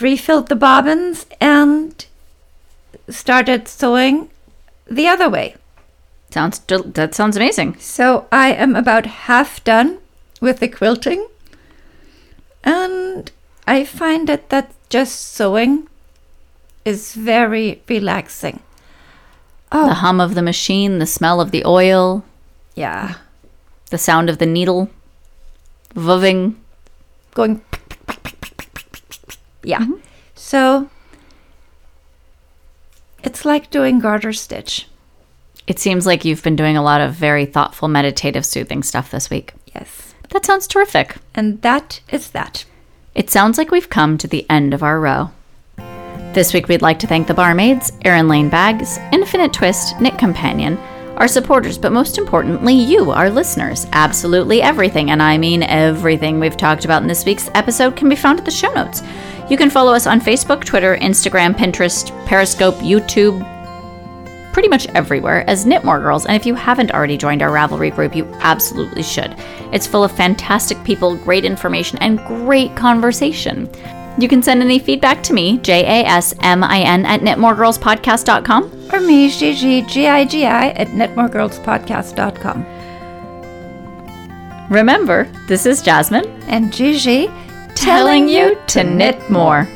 refilled 0.00 0.48
the 0.48 0.56
bobbins 0.56 1.26
and 1.40 2.04
started 3.08 3.68
sewing 3.68 4.30
the 4.90 5.06
other 5.06 5.28
way. 5.28 5.56
Sounds 6.30 6.60
that 6.60 7.14
sounds 7.14 7.36
amazing. 7.36 7.76
So 7.78 8.26
I 8.30 8.52
am 8.52 8.76
about 8.76 9.06
half 9.06 9.62
done 9.64 9.98
with 10.40 10.60
the 10.60 10.68
quilting. 10.68 11.26
And 12.62 13.30
I 13.66 13.84
find 13.84 14.28
that 14.28 14.50
that 14.50 14.72
just 14.88 15.34
sewing 15.34 15.88
is 16.84 17.14
very 17.14 17.82
relaxing. 17.88 18.60
Oh, 19.72 19.88
The 19.88 19.94
hum 19.94 20.20
of 20.20 20.34
the 20.34 20.42
machine, 20.42 20.98
the 20.98 21.06
smell 21.06 21.40
of 21.40 21.50
the 21.52 21.64
oil, 21.64 22.24
yeah. 22.74 23.14
the 23.90 23.98
sound 23.98 24.28
of 24.28 24.38
the 24.38 24.46
needle 24.46 24.88
voving. 25.94 26.56
Going. 27.34 27.62
Yeah. 29.62 29.80
Mm-hmm. 29.80 30.00
So 30.34 30.88
it's 33.22 33.44
like 33.44 33.70
doing 33.70 34.00
garter 34.00 34.32
stitch. 34.32 34.86
It 35.66 35.78
seems 35.78 36.06
like 36.06 36.24
you've 36.24 36.42
been 36.42 36.56
doing 36.56 36.76
a 36.76 36.82
lot 36.82 37.00
of 37.00 37.14
very 37.14 37.46
thoughtful, 37.46 37.88
meditative, 37.88 38.44
soothing 38.44 38.82
stuff 38.82 39.10
this 39.10 39.30
week. 39.30 39.52
Yes. 39.74 40.14
That 40.30 40.44
sounds 40.44 40.66
terrific. 40.66 41.16
And 41.34 41.60
that 41.62 42.00
is 42.10 42.30
that. 42.30 42.64
It 43.14 43.30
sounds 43.30 43.58
like 43.58 43.70
we've 43.70 43.90
come 43.90 44.18
to 44.18 44.28
the 44.28 44.46
end 44.48 44.72
of 44.72 44.82
our 44.82 44.98
row. 44.98 45.30
This 46.32 46.54
week, 46.54 46.68
we'd 46.68 46.82
like 46.82 47.00
to 47.00 47.08
thank 47.08 47.26
the 47.26 47.34
barmaids, 47.34 47.92
Erin 48.04 48.28
Lane 48.28 48.48
Bags, 48.48 48.98
Infinite 49.12 49.52
Twist, 49.52 50.00
Knit 50.00 50.16
Companion, 50.16 50.78
our 51.16 51.26
supporters, 51.26 51.76
but 51.76 51.92
most 51.92 52.18
importantly, 52.18 52.72
you, 52.72 53.10
our 53.10 53.28
listeners. 53.28 53.86
Absolutely 53.92 54.62
everything, 54.62 55.10
and 55.10 55.20
I 55.20 55.38
mean 55.38 55.64
everything 55.64 56.38
we've 56.38 56.56
talked 56.56 56.84
about 56.84 57.02
in 57.02 57.08
this 57.08 57.24
week's 57.24 57.50
episode, 57.54 57.96
can 57.96 58.08
be 58.08 58.16
found 58.16 58.38
at 58.38 58.44
the 58.44 58.50
show 58.50 58.72
notes. 58.72 59.02
You 59.50 59.56
can 59.56 59.68
follow 59.68 59.92
us 59.92 60.06
on 60.06 60.20
Facebook, 60.20 60.64
Twitter, 60.64 60.96
Instagram, 60.98 61.54
Pinterest, 61.54 62.10
Periscope, 62.26 62.76
YouTube, 62.76 63.44
pretty 64.52 64.68
much 64.68 64.86
everywhere 64.88 65.48
as 65.50 65.64
Knitmore 65.64 66.00
Girls. 66.00 66.24
And 66.24 66.36
if 66.36 66.46
you 66.46 66.54
haven't 66.54 66.92
already 66.92 67.16
joined 67.16 67.42
our 67.42 67.50
Ravelry 67.50 67.92
group, 67.92 68.14
you 68.14 68.26
absolutely 68.40 69.02
should. 69.02 69.34
It's 69.72 69.88
full 69.88 70.04
of 70.04 70.12
fantastic 70.12 70.82
people, 70.84 71.16
great 71.16 71.44
information, 71.44 71.98
and 71.98 72.24
great 72.26 72.76
conversation. 72.76 73.68
You 74.18 74.28
can 74.28 74.42
send 74.42 74.62
any 74.62 74.78
feedback 74.78 75.22
to 75.24 75.32
me, 75.32 75.58
J 75.58 75.80
A 75.80 76.06
S 76.06 76.32
M 76.42 76.62
I 76.62 76.80
N, 76.80 77.04
at 77.06 77.20
knitmoregirlspodcast.com. 77.20 78.90
Or 78.92 79.00
me, 79.00 79.30
Gigi, 79.30 79.80
at 79.80 79.88
knitmoregirlspodcast.com. 80.28 82.66
Remember, 84.70 85.24
this 85.48 85.66
is 85.66 85.82
Jasmin 85.82 86.26
And 86.42 86.72
Gigi, 86.72 87.28
telling 87.74 88.28
you 88.28 88.58
to 88.68 88.84
knit 88.84 89.30
more. 89.30 89.68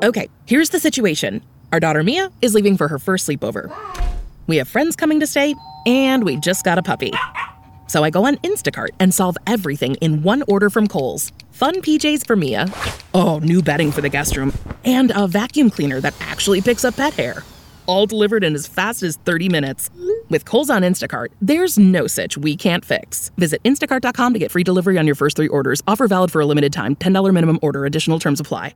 Okay, 0.00 0.28
here's 0.46 0.70
the 0.70 0.78
situation. 0.78 1.42
Our 1.72 1.80
daughter 1.80 2.02
Mia 2.02 2.30
is 2.40 2.54
leaving 2.54 2.76
for 2.76 2.88
her 2.88 2.98
first 2.98 3.28
sleepover. 3.28 3.70
We 4.46 4.56
have 4.58 4.68
friends 4.68 4.96
coming 4.96 5.20
to 5.20 5.26
stay, 5.26 5.54
and 5.86 6.24
we 6.24 6.36
just 6.36 6.64
got 6.64 6.78
a 6.78 6.82
puppy. 6.82 7.12
So 7.88 8.04
I 8.04 8.10
go 8.10 8.24
on 8.24 8.36
Instacart 8.36 8.90
and 9.00 9.12
solve 9.12 9.36
everything 9.46 9.96
in 9.96 10.22
one 10.22 10.44
order 10.46 10.70
from 10.70 10.86
Kohl's. 10.86 11.32
Fun 11.50 11.82
PJs 11.82 12.26
for 12.26 12.36
Mia. 12.36 12.66
Oh, 13.12 13.38
new 13.40 13.62
bedding 13.62 13.90
for 13.90 14.00
the 14.00 14.08
guest 14.08 14.36
room. 14.36 14.52
And 14.84 15.10
a 15.14 15.26
vacuum 15.26 15.70
cleaner 15.70 16.00
that 16.00 16.14
actually 16.20 16.60
picks 16.60 16.84
up 16.84 16.96
pet 16.96 17.14
hair. 17.14 17.42
All 17.88 18.06
delivered 18.06 18.44
in 18.44 18.54
as 18.54 18.66
fast 18.66 19.02
as 19.02 19.16
30 19.16 19.48
minutes. 19.48 19.90
With 20.28 20.44
Kohl's 20.44 20.68
on 20.68 20.82
Instacart, 20.82 21.28
there's 21.40 21.78
no 21.78 22.06
such 22.06 22.36
we 22.36 22.54
can't 22.54 22.84
fix. 22.84 23.30
Visit 23.38 23.62
instacart.com 23.64 24.32
to 24.34 24.38
get 24.38 24.50
free 24.50 24.62
delivery 24.62 24.98
on 24.98 25.06
your 25.06 25.14
first 25.14 25.36
three 25.36 25.48
orders. 25.48 25.82
Offer 25.86 26.06
valid 26.06 26.30
for 26.30 26.42
a 26.42 26.46
limited 26.46 26.70
time. 26.72 26.94
$10 26.96 27.32
minimum 27.32 27.58
order. 27.62 27.86
Additional 27.86 28.18
terms 28.18 28.40
apply. 28.40 28.66